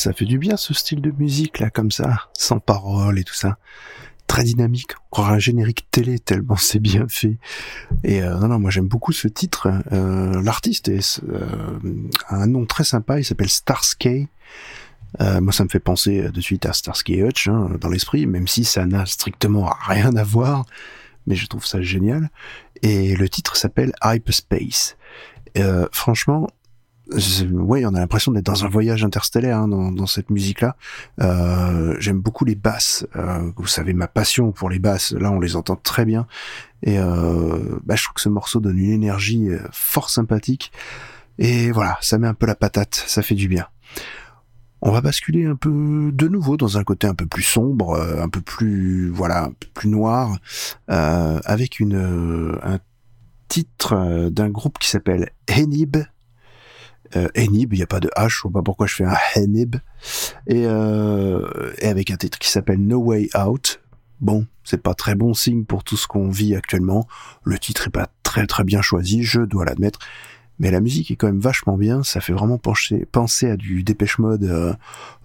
ça 0.04 0.12
fait 0.12 0.26
du 0.26 0.38
bien 0.38 0.58
ce 0.58 0.74
style 0.74 1.00
de 1.00 1.10
musique 1.10 1.60
là, 1.60 1.70
comme 1.70 1.90
ça, 1.90 2.28
sans 2.36 2.58
parole 2.58 3.18
et 3.18 3.24
tout 3.24 3.34
ça. 3.34 3.56
Très 4.26 4.44
dynamique, 4.44 4.92
on 4.98 5.10
croirait 5.10 5.34
un 5.36 5.38
générique 5.38 5.86
télé 5.90 6.18
tellement 6.18 6.56
c'est 6.56 6.78
bien 6.78 7.06
fait. 7.08 7.38
Et 8.02 8.22
euh, 8.22 8.38
non, 8.38 8.48
non, 8.48 8.58
moi 8.58 8.70
j'aime 8.70 8.86
beaucoup 8.86 9.12
ce 9.12 9.28
titre. 9.28 9.68
Euh, 9.92 10.42
L'artiste 10.42 10.90
euh, 10.90 11.78
a 12.28 12.36
un 12.36 12.46
nom 12.46 12.66
très 12.66 12.84
sympa, 12.84 13.18
il 13.18 13.24
s'appelle 13.24 13.48
Starsky. 13.48 14.28
Euh, 15.22 15.40
moi, 15.40 15.54
ça 15.54 15.64
me 15.64 15.70
fait 15.70 15.80
penser 15.80 16.28
de 16.30 16.40
suite 16.40 16.66
à 16.66 16.74
Starsky 16.74 17.22
Hutch 17.22 17.48
hein, 17.48 17.70
dans 17.80 17.88
l'esprit, 17.88 18.26
même 18.26 18.48
si 18.48 18.64
ça 18.64 18.84
n'a 18.84 19.06
strictement 19.06 19.72
rien 19.86 20.14
à 20.16 20.24
voir. 20.24 20.66
Mais 21.26 21.34
je 21.34 21.46
trouve 21.46 21.64
ça 21.64 21.80
génial. 21.80 22.28
Et 22.82 23.16
le 23.16 23.28
titre 23.30 23.56
s'appelle 23.56 23.92
Hyperspace. 24.02 24.98
Franchement, 25.92 26.48
ouais, 27.52 27.84
on 27.84 27.94
a 27.94 28.00
l'impression 28.00 28.32
d'être 28.32 28.46
dans 28.46 28.64
un 28.64 28.68
voyage 28.68 29.04
interstellaire 29.04 29.58
hein, 29.58 29.68
dans, 29.68 29.92
dans 29.92 30.06
cette 30.06 30.30
musique-là. 30.30 30.76
Euh, 31.20 31.96
J'aime 31.98 32.20
beaucoup 32.20 32.44
les 32.44 32.54
basses. 32.54 33.06
Euh, 33.16 33.50
vous 33.56 33.66
savez 33.66 33.92
ma 33.92 34.08
passion 34.08 34.52
pour 34.52 34.70
les 34.70 34.78
basses. 34.78 35.12
Là, 35.12 35.30
on 35.30 35.40
les 35.40 35.56
entend 35.56 35.76
très 35.76 36.04
bien. 36.04 36.26
Et 36.82 36.98
euh, 36.98 37.78
bah, 37.84 37.96
je 37.96 38.04
trouve 38.04 38.14
que 38.14 38.20
ce 38.20 38.28
morceau 38.28 38.60
donne 38.60 38.78
une 38.78 38.90
énergie 38.90 39.48
euh, 39.48 39.58
fort 39.72 40.10
sympathique. 40.10 40.72
Et 41.38 41.70
voilà, 41.70 41.96
ça 42.00 42.18
met 42.18 42.28
un 42.28 42.34
peu 42.34 42.46
la 42.46 42.54
patate. 42.54 43.02
Ça 43.06 43.22
fait 43.22 43.34
du 43.34 43.48
bien. 43.48 43.66
On 44.82 44.90
va 44.90 45.00
basculer 45.00 45.46
un 45.46 45.56
peu 45.56 46.10
de 46.12 46.28
nouveau 46.28 46.58
dans 46.58 46.76
un 46.76 46.84
côté 46.84 47.06
un 47.06 47.14
peu 47.14 47.26
plus 47.26 47.42
sombre, 47.42 47.92
euh, 47.92 48.22
un 48.22 48.28
peu 48.28 48.42
plus 48.42 49.08
voilà, 49.08 49.44
un 49.44 49.52
peu 49.52 49.66
plus 49.72 49.88
noir, 49.88 50.36
euh, 50.90 51.40
avec 51.44 51.80
une 51.80 52.58
un 52.62 52.78
titre 53.48 54.28
d'un 54.30 54.50
groupe 54.50 54.78
qui 54.78 54.88
s'appelle 54.90 55.30
Henib. 55.48 55.96
Euh, 57.16 57.28
Henib, 57.34 57.72
il 57.72 57.76
n'y 57.76 57.82
a 57.82 57.86
pas 57.86 58.00
de 58.00 58.08
H, 58.16 58.28
je 58.28 58.40
sais 58.42 58.52
pas 58.52 58.62
pourquoi 58.62 58.86
je 58.86 58.94
fais 58.94 59.04
un 59.04 59.16
Henib. 59.36 59.76
Et, 60.46 60.64
euh, 60.66 61.72
et 61.78 61.86
avec 61.88 62.10
un 62.10 62.16
titre 62.16 62.38
qui 62.38 62.48
s'appelle 62.50 62.80
No 62.80 62.98
Way 62.98 63.30
Out. 63.36 63.80
Bon, 64.20 64.46
c'est 64.62 64.82
pas 64.82 64.94
très 64.94 65.14
bon 65.14 65.34
signe 65.34 65.64
pour 65.64 65.84
tout 65.84 65.96
ce 65.96 66.06
qu'on 66.06 66.28
vit 66.30 66.54
actuellement. 66.56 67.06
Le 67.42 67.58
titre 67.58 67.88
est 67.88 67.90
pas 67.90 68.08
très 68.22 68.46
très 68.46 68.64
bien 68.64 68.80
choisi, 68.82 69.22
je 69.22 69.40
dois 69.42 69.64
l'admettre. 69.64 69.98
Mais 70.60 70.70
la 70.70 70.80
musique 70.80 71.10
est 71.10 71.16
quand 71.16 71.26
même 71.26 71.40
vachement 71.40 71.76
bien, 71.76 72.04
ça 72.04 72.20
fait 72.20 72.32
vraiment 72.32 72.58
pencher, 72.58 73.06
penser 73.10 73.50
à 73.50 73.56
du 73.56 73.82
Dépêche 73.82 74.18
Mode, 74.20 74.44
euh, 74.44 74.72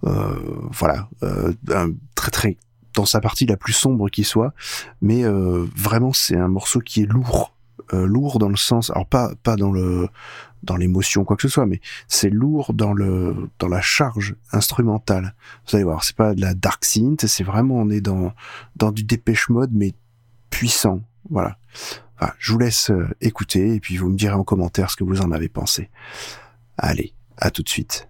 euh, 0.04 0.34
voilà, 0.72 1.08
euh, 1.22 1.52
un- 1.72 1.92
très 2.16 2.32
très 2.32 2.56
dans 2.94 3.06
sa 3.06 3.20
partie 3.20 3.46
la 3.46 3.56
plus 3.56 3.72
sombre 3.72 4.10
qui 4.10 4.24
soit, 4.24 4.52
mais 5.00 5.24
euh, 5.24 5.64
vraiment 5.76 6.12
c'est 6.12 6.36
un 6.36 6.48
morceau 6.48 6.80
qui 6.80 7.02
est 7.02 7.06
lourd, 7.06 7.54
lourd 7.92 8.40
dans 8.40 8.48
le 8.48 8.56
sens, 8.56 8.90
alors 8.90 9.06
pas 9.06 9.30
pas 9.44 9.54
dans 9.54 9.70
le 9.70 10.08
dans 10.62 10.76
l'émotion 10.76 11.24
quoi 11.24 11.36
que 11.36 11.42
ce 11.42 11.48
soit, 11.48 11.66
mais 11.66 11.80
c'est 12.08 12.30
lourd 12.30 12.72
dans 12.74 12.92
le 12.92 13.48
dans 13.58 13.68
la 13.68 13.80
charge 13.80 14.36
instrumentale. 14.52 15.34
Vous 15.66 15.76
allez 15.76 15.84
voir, 15.84 16.04
c'est 16.04 16.16
pas 16.16 16.34
de 16.34 16.40
la 16.40 16.54
dark 16.54 16.84
synth, 16.84 17.26
c'est 17.26 17.44
vraiment 17.44 17.76
on 17.76 17.90
est 17.90 18.00
dans 18.00 18.32
dans 18.76 18.92
du 18.92 19.04
Dépêche 19.04 19.48
Mode 19.48 19.70
mais 19.72 19.94
puissant, 20.50 21.02
voilà. 21.30 21.56
Enfin, 22.20 22.32
je 22.38 22.52
vous 22.52 22.58
laisse 22.58 22.90
euh, 22.90 23.08
écouter 23.20 23.74
et 23.74 23.80
puis 23.80 23.96
vous 23.96 24.10
me 24.10 24.16
direz 24.16 24.34
en 24.34 24.44
commentaire 24.44 24.90
ce 24.90 24.96
que 24.96 25.04
vous 25.04 25.22
en 25.22 25.32
avez 25.32 25.48
pensé. 25.48 25.88
Allez, 26.76 27.14
à 27.38 27.50
tout 27.50 27.62
de 27.62 27.68
suite. 27.68 28.08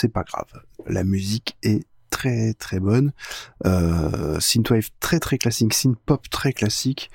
C'est 0.00 0.08
pas 0.08 0.24
grave. 0.24 0.46
La 0.86 1.04
musique 1.04 1.56
est 1.62 1.84
très 2.10 2.54
très 2.54 2.80
bonne. 2.80 3.12
Euh, 3.66 4.40
synthwave 4.40 4.88
très 4.98 5.20
très 5.20 5.38
classique, 5.38 5.74
synth 5.74 5.98
pop 6.06 6.28
très 6.30 6.52
classique, 6.52 7.10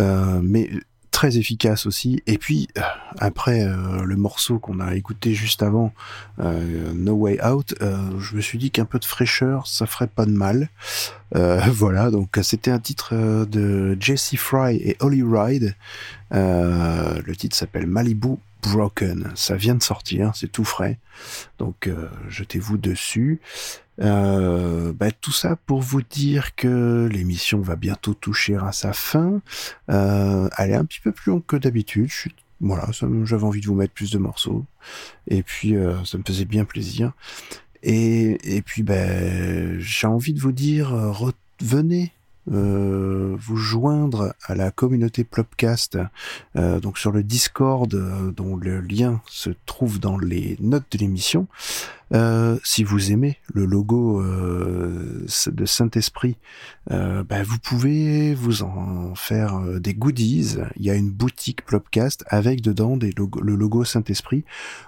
euh, 0.00 0.40
mais 0.42 0.70
très 1.10 1.36
efficace 1.36 1.84
aussi. 1.84 2.22
Et 2.26 2.38
puis 2.38 2.68
euh, 2.78 2.82
après 3.18 3.66
le 3.66 4.16
morceau 4.16 4.58
qu'on 4.58 4.80
a 4.80 4.94
écouté 4.94 5.34
juste 5.34 5.62
avant, 5.62 5.92
No 6.38 7.12
Way 7.14 7.44
Out, 7.44 7.74
je 7.80 8.34
me 8.34 8.40
suis 8.40 8.58
dit 8.58 8.70
qu'un 8.70 8.86
peu 8.86 8.98
de 8.98 9.04
fraîcheur, 9.04 9.66
ça 9.66 9.86
ferait 9.86 10.06
pas 10.06 10.26
de 10.26 10.32
mal. 10.32 10.68
Voilà, 11.34 12.10
donc 12.10 12.38
c'était 12.42 12.70
un 12.70 12.78
titre 12.78 13.14
de 13.46 13.96
Jesse 13.98 14.36
Fry 14.36 14.76
et 14.76 14.96
Holly 15.00 15.22
Ride. 15.22 15.74
Le 16.30 17.32
titre 17.34 17.56
s'appelle 17.56 17.86
Malibu 17.86 18.36
Broken. 18.62 19.32
Ça 19.34 19.56
vient 19.56 19.74
de 19.74 19.82
sortir, 19.82 20.32
c'est 20.34 20.50
tout 20.50 20.64
frais. 20.64 20.98
Donc 21.58 21.86
euh, 21.86 22.08
jetez-vous 22.28 22.78
dessus. 22.78 23.40
Euh, 24.00 24.92
bah, 24.92 25.10
tout 25.10 25.32
ça 25.32 25.56
pour 25.66 25.80
vous 25.82 26.02
dire 26.02 26.54
que 26.54 27.08
l'émission 27.12 27.60
va 27.60 27.76
bientôt 27.76 28.14
toucher 28.14 28.56
à 28.56 28.72
sa 28.72 28.92
fin. 28.92 29.40
Euh, 29.90 30.48
elle 30.58 30.70
est 30.70 30.76
un 30.76 30.84
petit 30.84 31.00
peu 31.00 31.12
plus 31.12 31.30
longue 31.30 31.46
que 31.46 31.56
d'habitude. 31.56 32.10
Voilà, 32.60 32.88
j'avais 33.24 33.44
envie 33.44 33.60
de 33.60 33.66
vous 33.66 33.74
mettre 33.74 33.92
plus 33.92 34.10
de 34.10 34.18
morceaux. 34.18 34.64
Et 35.26 35.42
puis, 35.42 35.74
euh, 35.74 36.04
ça 36.04 36.16
me 36.16 36.22
faisait 36.24 36.44
bien 36.44 36.64
plaisir. 36.64 37.12
Et, 37.82 38.62
puis, 38.64 38.84
ben, 38.84 39.80
j'ai 39.80 40.06
envie 40.06 40.32
de 40.32 40.40
vous 40.40 40.52
dire, 40.52 40.90
revenez 40.90 42.12
euh, 42.50 43.36
vous 43.38 43.56
joindre 43.56 44.34
à 44.44 44.54
la 44.54 44.70
communauté 44.72 45.22
Plopcast, 45.22 45.98
euh, 46.56 46.80
donc 46.80 46.98
sur 46.98 47.12
le 47.12 47.22
Discord, 47.22 47.94
euh, 47.94 48.32
dont 48.32 48.56
le 48.56 48.80
lien 48.80 49.20
se 49.26 49.50
trouve 49.64 50.00
dans 50.00 50.18
les 50.18 50.56
notes 50.60 50.90
de 50.90 50.98
l'émission. 50.98 51.46
Euh, 52.12 52.58
si 52.62 52.84
vous 52.84 53.10
aimez 53.12 53.38
le 53.54 53.64
logo 53.64 54.20
euh, 54.20 55.26
de 55.46 55.64
Saint-Esprit, 55.64 56.36
euh, 56.90 57.22
bah, 57.24 57.42
vous 57.42 57.58
pouvez 57.58 58.34
vous 58.34 58.62
en 58.62 59.14
faire 59.14 59.56
euh, 59.56 59.78
des 59.80 59.94
goodies. 59.94 60.56
Il 60.76 60.84
y 60.84 60.90
a 60.90 60.94
une 60.94 61.10
boutique 61.10 61.64
Plopcast 61.64 62.24
avec 62.28 62.60
dedans 62.60 62.96
des 62.96 63.12
logo- 63.12 63.40
le 63.40 63.54
logo 63.54 63.84
Saint-Esprit. 63.84 64.44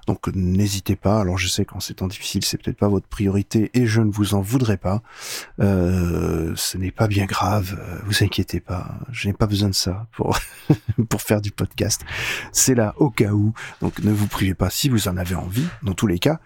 Donc 0.06 0.26
n'hésitez 0.34 0.96
pas. 0.96 1.20
Alors 1.20 1.38
je 1.38 1.48
sais 1.48 1.64
qu'en 1.64 1.80
ces 1.80 1.94
temps 1.94 2.08
difficiles, 2.08 2.44
c'est 2.44 2.62
peut-être 2.62 2.76
pas 2.78 2.88
votre 2.88 3.06
priorité 3.06 3.70
et 3.74 3.86
je 3.86 4.00
ne 4.00 4.10
vous 4.10 4.34
en 4.34 4.40
voudrais 4.40 4.76
pas. 4.76 5.02
Euh, 5.60 6.52
ce 6.56 6.76
n'est 6.78 6.90
pas 6.90 7.06
bien 7.08 7.24
grave. 7.26 7.78
Vous 8.06 8.22
inquiétez 8.22 8.60
pas. 8.60 8.98
Je 9.12 9.28
n'ai 9.28 9.34
pas 9.34 9.46
besoin 9.46 9.68
de 9.68 9.74
ça 9.74 10.06
pour 10.12 10.38
pour 11.08 11.22
faire 11.22 11.40
du 11.40 11.50
podcast. 11.50 12.02
C'est 12.52 12.74
là 12.74 12.94
au 12.98 13.10
cas 13.10 13.32
où. 13.32 13.52
Donc 13.80 14.00
ne 14.00 14.12
vous 14.12 14.26
privez 14.26 14.54
pas 14.54 14.70
si 14.70 14.88
vous 14.88 15.08
en 15.08 15.16
avez 15.16 15.34
envie. 15.34 15.66
Dans 15.82 15.94
tous 15.94 16.06
les 16.06 16.18
cas. 16.18 16.40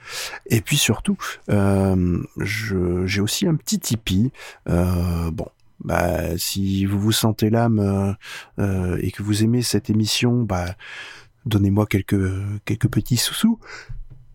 Et 0.47 0.61
puis 0.69 0.77
surtout, 0.77 1.16
euh, 1.49 2.23
j'ai 2.43 3.23
aussi 3.23 3.47
un 3.47 3.55
petit 3.55 3.81
Tipeee. 3.81 4.32
Euh, 4.69 5.31
bon, 5.31 5.47
bah, 5.81 6.36
si 6.36 6.85
vous 6.85 7.01
vous 7.01 7.11
sentez 7.11 7.49
l'âme 7.49 8.15
euh, 8.59 8.99
et 9.01 9.11
que 9.11 9.23
vous 9.23 9.43
aimez 9.43 9.62
cette 9.62 9.89
émission, 9.89 10.43
bah, 10.43 10.74
donnez-moi 11.47 11.86
quelques 11.86 12.20
quelques 12.66 12.89
petits 12.89 13.16
sous-sous. 13.16 13.59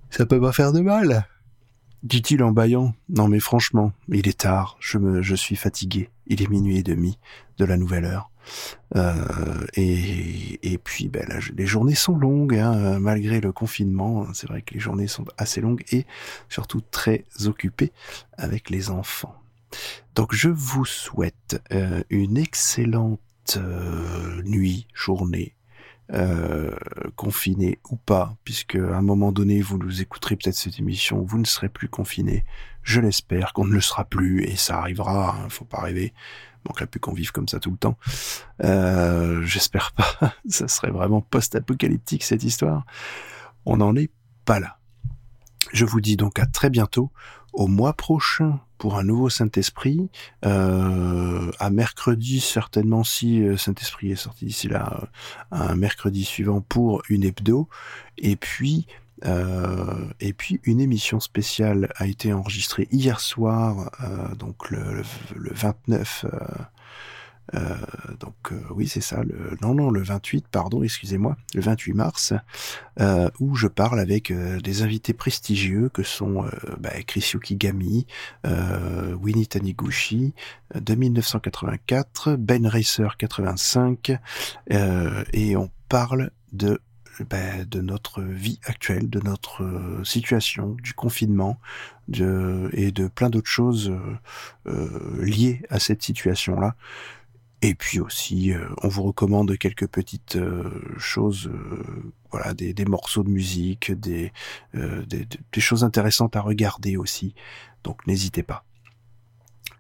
Ça 0.10 0.26
peut 0.26 0.41
pas 0.41 0.53
faire 0.53 0.72
de 0.72 0.80
mal. 0.80 1.27
Dit-il 2.01 2.41
en 2.41 2.51
bâillant. 2.51 2.95
Non 3.10 3.27
mais 3.27 3.39
franchement, 3.39 3.93
il 4.10 4.27
est 4.27 4.39
tard. 4.39 4.76
Je 4.80 4.97
me, 4.97 5.22
je 5.22 5.35
suis 5.35 5.55
fatigué. 5.55 6.10
Il 6.26 6.41
est 6.41 6.49
minuit 6.49 6.80
et 6.80 6.84
demi 6.84 7.19
de 7.60 7.65
la 7.65 7.77
nouvelle 7.77 8.05
heure. 8.05 8.31
Euh, 8.95 9.65
et, 9.76 10.78
puis, 10.84 11.10
ben, 11.10 11.28
les 11.56 11.65
journées 11.65 11.95
sont 11.95 12.18
longues, 12.18 12.56
hein, 12.56 12.99
malgré 12.99 13.41
le 13.41 13.52
confinement. 13.52 14.28
C'est 14.34 14.48
vrai 14.48 14.61
que 14.61 14.74
les 14.74 14.80
journées 14.80 15.07
sont 15.07 15.26
assez 15.38 15.61
longues 15.61 15.84
et 15.91 16.06
surtout 16.49 16.82
très 16.82 17.26
occupées 17.45 17.91
avec 18.38 18.70
les 18.70 18.90
enfants. 18.90 19.36
Donc, 20.15 20.34
je 20.34 20.49
vous 20.49 20.86
souhaite 20.86 21.61
euh, 21.72 22.03
une 22.10 22.38
excellente 22.38 23.20
euh, 23.57 24.41
nuit, 24.44 24.88
journée, 24.94 25.56
euh, 26.11 26.76
confiné 27.15 27.80
ou 27.90 27.95
pas, 27.95 28.36
puisque 28.44 28.76
à 28.76 28.98
un 28.98 29.02
moment 29.02 29.32
donné, 29.32 29.61
vous 29.61 29.78
nous 29.78 30.02
écouterez 30.02 30.36
peut-être 30.36 30.56
cette 30.56 30.78
émission, 30.80 31.24
vous 31.24 31.40
ne 31.40 31.45
serez 31.45 31.70
plus 31.70 31.88
confiné. 31.88 32.45
Je 32.84 32.99
l'espère 32.99 33.53
qu'on 33.53 33.65
ne 33.65 33.74
le 33.74 33.82
sera 33.82 34.03
plus, 34.06 34.44
et 34.44 34.56
ça 34.56 34.78
arrivera, 34.78 35.36
hein, 35.36 35.49
faut 35.49 35.65
pas 35.65 35.82
rêver. 35.82 36.14
Manquerait 36.68 36.88
plus 36.88 36.99
qu'on 36.99 37.14
vive 37.14 37.31
comme 37.31 37.48
ça 37.48 37.60
tout 37.60 37.72
le 37.72 37.77
temps. 37.77 37.98
Euh, 38.64 39.41
J'espère 39.44 39.91
pas. 39.91 40.34
ça 40.49 40.68
serait 40.68 40.91
vraiment 40.91 41.22
post-apocalyptique 41.22 42.23
cette 42.23 42.44
histoire. 42.44 42.85
On 43.65 43.77
n'en 43.77 43.95
est 43.95 44.11
pas 44.45 44.60
là. 44.60 44.77
Je 45.72 45.85
vous 45.85 46.02
dis 46.02 46.18
donc 46.18 46.40
à 46.40 46.45
très 46.45 46.69
bientôt, 46.69 47.11
au 47.53 47.68
mois 47.68 47.94
prochain 47.94 48.60
pour 48.77 48.98
un 48.98 49.03
nouveau 49.03 49.30
Saint-Esprit, 49.30 50.10
euh, 50.45 51.52
à 51.57 51.69
mercredi 51.69 52.41
certainement 52.41 53.03
si 53.06 53.41
euh, 53.41 53.56
Saint-Esprit 53.56 54.11
est 54.11 54.18
sorti 54.18 54.45
d'ici 54.45 54.68
là, 54.68 55.07
un 55.52 55.76
mercredi 55.76 56.26
suivant 56.26 56.60
pour 56.60 57.02
une 57.07 57.23
hebdo, 57.23 57.69
et 58.18 58.35
puis 58.35 58.88
euh, 59.26 60.08
et 60.20 60.34
puis 60.34 60.60
une 60.64 60.80
émission 60.82 61.20
spéciale 61.20 61.91
a 61.95 62.08
été 62.08 62.34
enregistrée 62.34 62.88
hier 62.91 63.20
soir, 63.20 63.91
euh, 64.04 64.36
donc 64.36 64.70
le, 64.70 64.94
le, 64.94 65.04
le 65.36 65.52
29. 65.54 66.26
euh, 66.32 66.40
euh, 67.56 67.76
donc 68.22 68.36
euh, 68.54 68.62
oui 68.72 68.88
c'est 68.88 69.02
ça, 69.02 69.22
le, 69.22 69.58
non 69.62 69.74
non 69.76 69.91
le 69.91 70.02
28 70.02 70.45
pardon 70.50 70.82
excusez-moi, 70.82 71.36
le 71.54 71.62
28 71.62 71.94
mars, 71.94 72.34
euh, 73.02 73.30
où 73.40 73.56
je 73.56 73.68
parle 73.68 74.00
avec 74.00 74.32
des 74.32 74.82
invités 74.82 75.14
prestigieux 75.14 75.90
que 75.90 76.04
sont 76.04 76.45
bah, 76.80 76.91
Chris 77.06 77.32
Yukigami, 77.34 78.08
Winnie 78.45 79.48
Taniguchi 79.48 80.34
de 80.74 80.95
1984, 80.95 82.36
Ben 82.38 82.66
Racer 82.66 83.18
85, 83.18 84.18
euh, 84.72 85.24
et 85.34 85.56
on 85.58 85.70
parle 85.90 86.32
de 86.54 86.80
bah, 87.30 87.65
de 87.65 87.81
notre 87.81 88.22
vie 88.22 88.60
actuelle, 88.65 89.10
de 89.10 89.19
notre 89.19 89.64
euh, 89.64 90.03
situation, 90.03 90.76
du 90.81 90.94
confinement, 90.94 91.60
de, 92.07 92.69
et 92.73 92.91
de 92.91 93.07
plein 93.07 93.30
d'autres 93.30 93.49
choses 93.49 93.90
euh, 93.90 94.18
euh, 94.68 95.23
liées 95.23 95.61
à 95.69 95.80
cette 95.80 96.02
situation-là. 96.02 96.76
Et 97.61 97.76
puis 97.76 97.99
aussi, 98.02 98.52
on 98.81 98.90
vous 98.90 99.03
recommande 99.03 99.57
quelques 99.57 99.88
petites 99.88 100.38
choses, 100.98 101.48
euh, 101.48 102.11
voilà, 102.30 102.53
des, 102.53 102.73
des 102.73 102.84
morceaux 102.84 103.23
de 103.23 103.30
musique, 103.30 103.91
des, 103.94 104.34
des- 104.73 105.26
des 105.52 105.61
choses 105.61 105.85
intéressantes 105.85 106.35
à 106.35 106.41
regarder 106.41 106.98
aussi. 106.98 107.35
Donc 107.85 108.06
n'hésitez 108.06 108.44
pas. 108.44 108.65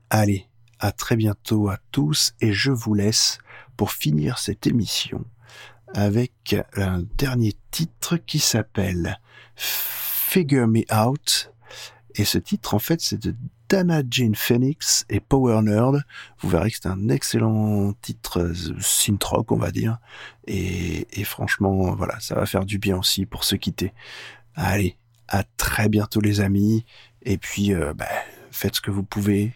Allez, 0.09 0.47
à 0.79 0.93
très 0.93 1.17
bientôt 1.17 1.67
à 1.67 1.77
tous 1.91 2.33
et 2.39 2.53
je 2.53 2.71
vous 2.71 2.93
laisse 2.93 3.39
pour 3.75 3.91
finir 3.91 4.37
cette 4.37 4.65
émission 4.67 5.25
avec 5.93 6.55
un 6.75 7.03
dernier 7.17 7.53
titre 7.71 8.17
qui 8.17 8.39
s'appelle 8.39 9.19
Figure 9.55 10.67
Me 10.67 10.83
Out. 10.93 11.51
Et 12.15 12.25
ce 12.25 12.37
titre, 12.37 12.73
en 12.73 12.79
fait, 12.79 13.01
c'est 13.01 13.21
de 13.21 13.35
Dana 13.69 14.03
Jane 14.07 14.35
Phoenix 14.35 15.05
et 15.09 15.19
Power 15.19 15.61
Nerd. 15.61 16.03
Vous 16.39 16.49
verrez 16.49 16.69
que 16.69 16.77
c'est 16.81 16.87
un 16.87 17.09
excellent 17.09 17.93
titre 18.01 18.39
euh, 18.39 18.53
synth 18.79 19.23
rock, 19.23 19.51
on 19.51 19.57
va 19.57 19.71
dire. 19.71 19.97
Et, 20.45 21.07
et 21.19 21.23
franchement, 21.23 21.95
voilà, 21.95 22.19
ça 22.19 22.35
va 22.35 22.45
faire 22.45 22.65
du 22.65 22.77
bien 22.77 22.97
aussi 22.97 23.25
pour 23.25 23.43
se 23.43 23.55
quitter. 23.55 23.93
Allez, 24.55 24.97
à 25.27 25.43
très 25.57 25.89
bientôt 25.89 26.21
les 26.21 26.39
amis. 26.41 26.85
Et 27.23 27.37
puis, 27.37 27.73
euh, 27.73 27.93
bah, 27.93 28.05
faites 28.51 28.75
ce 28.75 28.81
que 28.81 28.91
vous 28.91 29.03
pouvez. 29.03 29.53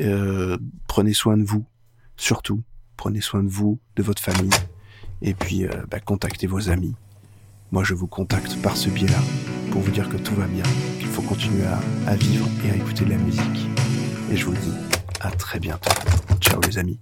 Euh, 0.00 0.56
prenez 0.86 1.12
soin 1.12 1.36
de 1.36 1.42
vous, 1.42 1.64
surtout. 2.16 2.62
Prenez 2.96 3.20
soin 3.20 3.42
de 3.42 3.48
vous, 3.48 3.80
de 3.96 4.02
votre 4.02 4.22
famille. 4.22 4.50
Et 5.22 5.34
puis, 5.34 5.66
euh, 5.66 5.70
bah, 5.90 6.00
contactez 6.00 6.46
vos 6.46 6.70
amis. 6.70 6.94
Moi, 7.72 7.84
je 7.84 7.94
vous 7.94 8.06
contacte 8.06 8.56
par 8.62 8.76
ce 8.76 8.88
biais-là 8.88 9.18
pour 9.70 9.82
vous 9.82 9.90
dire 9.90 10.08
que 10.08 10.16
tout 10.16 10.34
va 10.34 10.46
bien, 10.46 10.64
qu'il 10.98 11.08
faut 11.08 11.22
continuer 11.22 11.64
à, 12.06 12.14
vivre 12.16 12.48
et 12.64 12.70
à 12.70 12.76
écouter 12.76 13.04
de 13.04 13.10
la 13.10 13.16
musique. 13.16 13.68
Et 14.32 14.36
je 14.36 14.44
vous 14.46 14.54
dis, 14.54 14.72
à 15.20 15.30
très 15.30 15.60
bientôt. 15.60 15.90
Ciao 16.40 16.60
les 16.66 16.78
amis. 16.78 16.98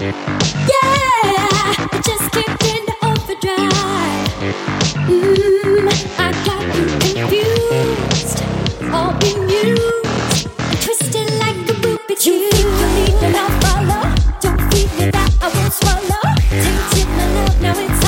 Yeah, 0.00 0.10
just 2.04 2.30
kicked 2.32 2.64
into 2.64 2.94
overdrive. 3.02 4.28
I 6.18 6.32
got 6.44 6.62
you 6.76 6.86
confused, 7.26 8.38
all 8.92 9.12
bemused, 9.18 9.97
now 17.60 17.74
it's 17.76 18.07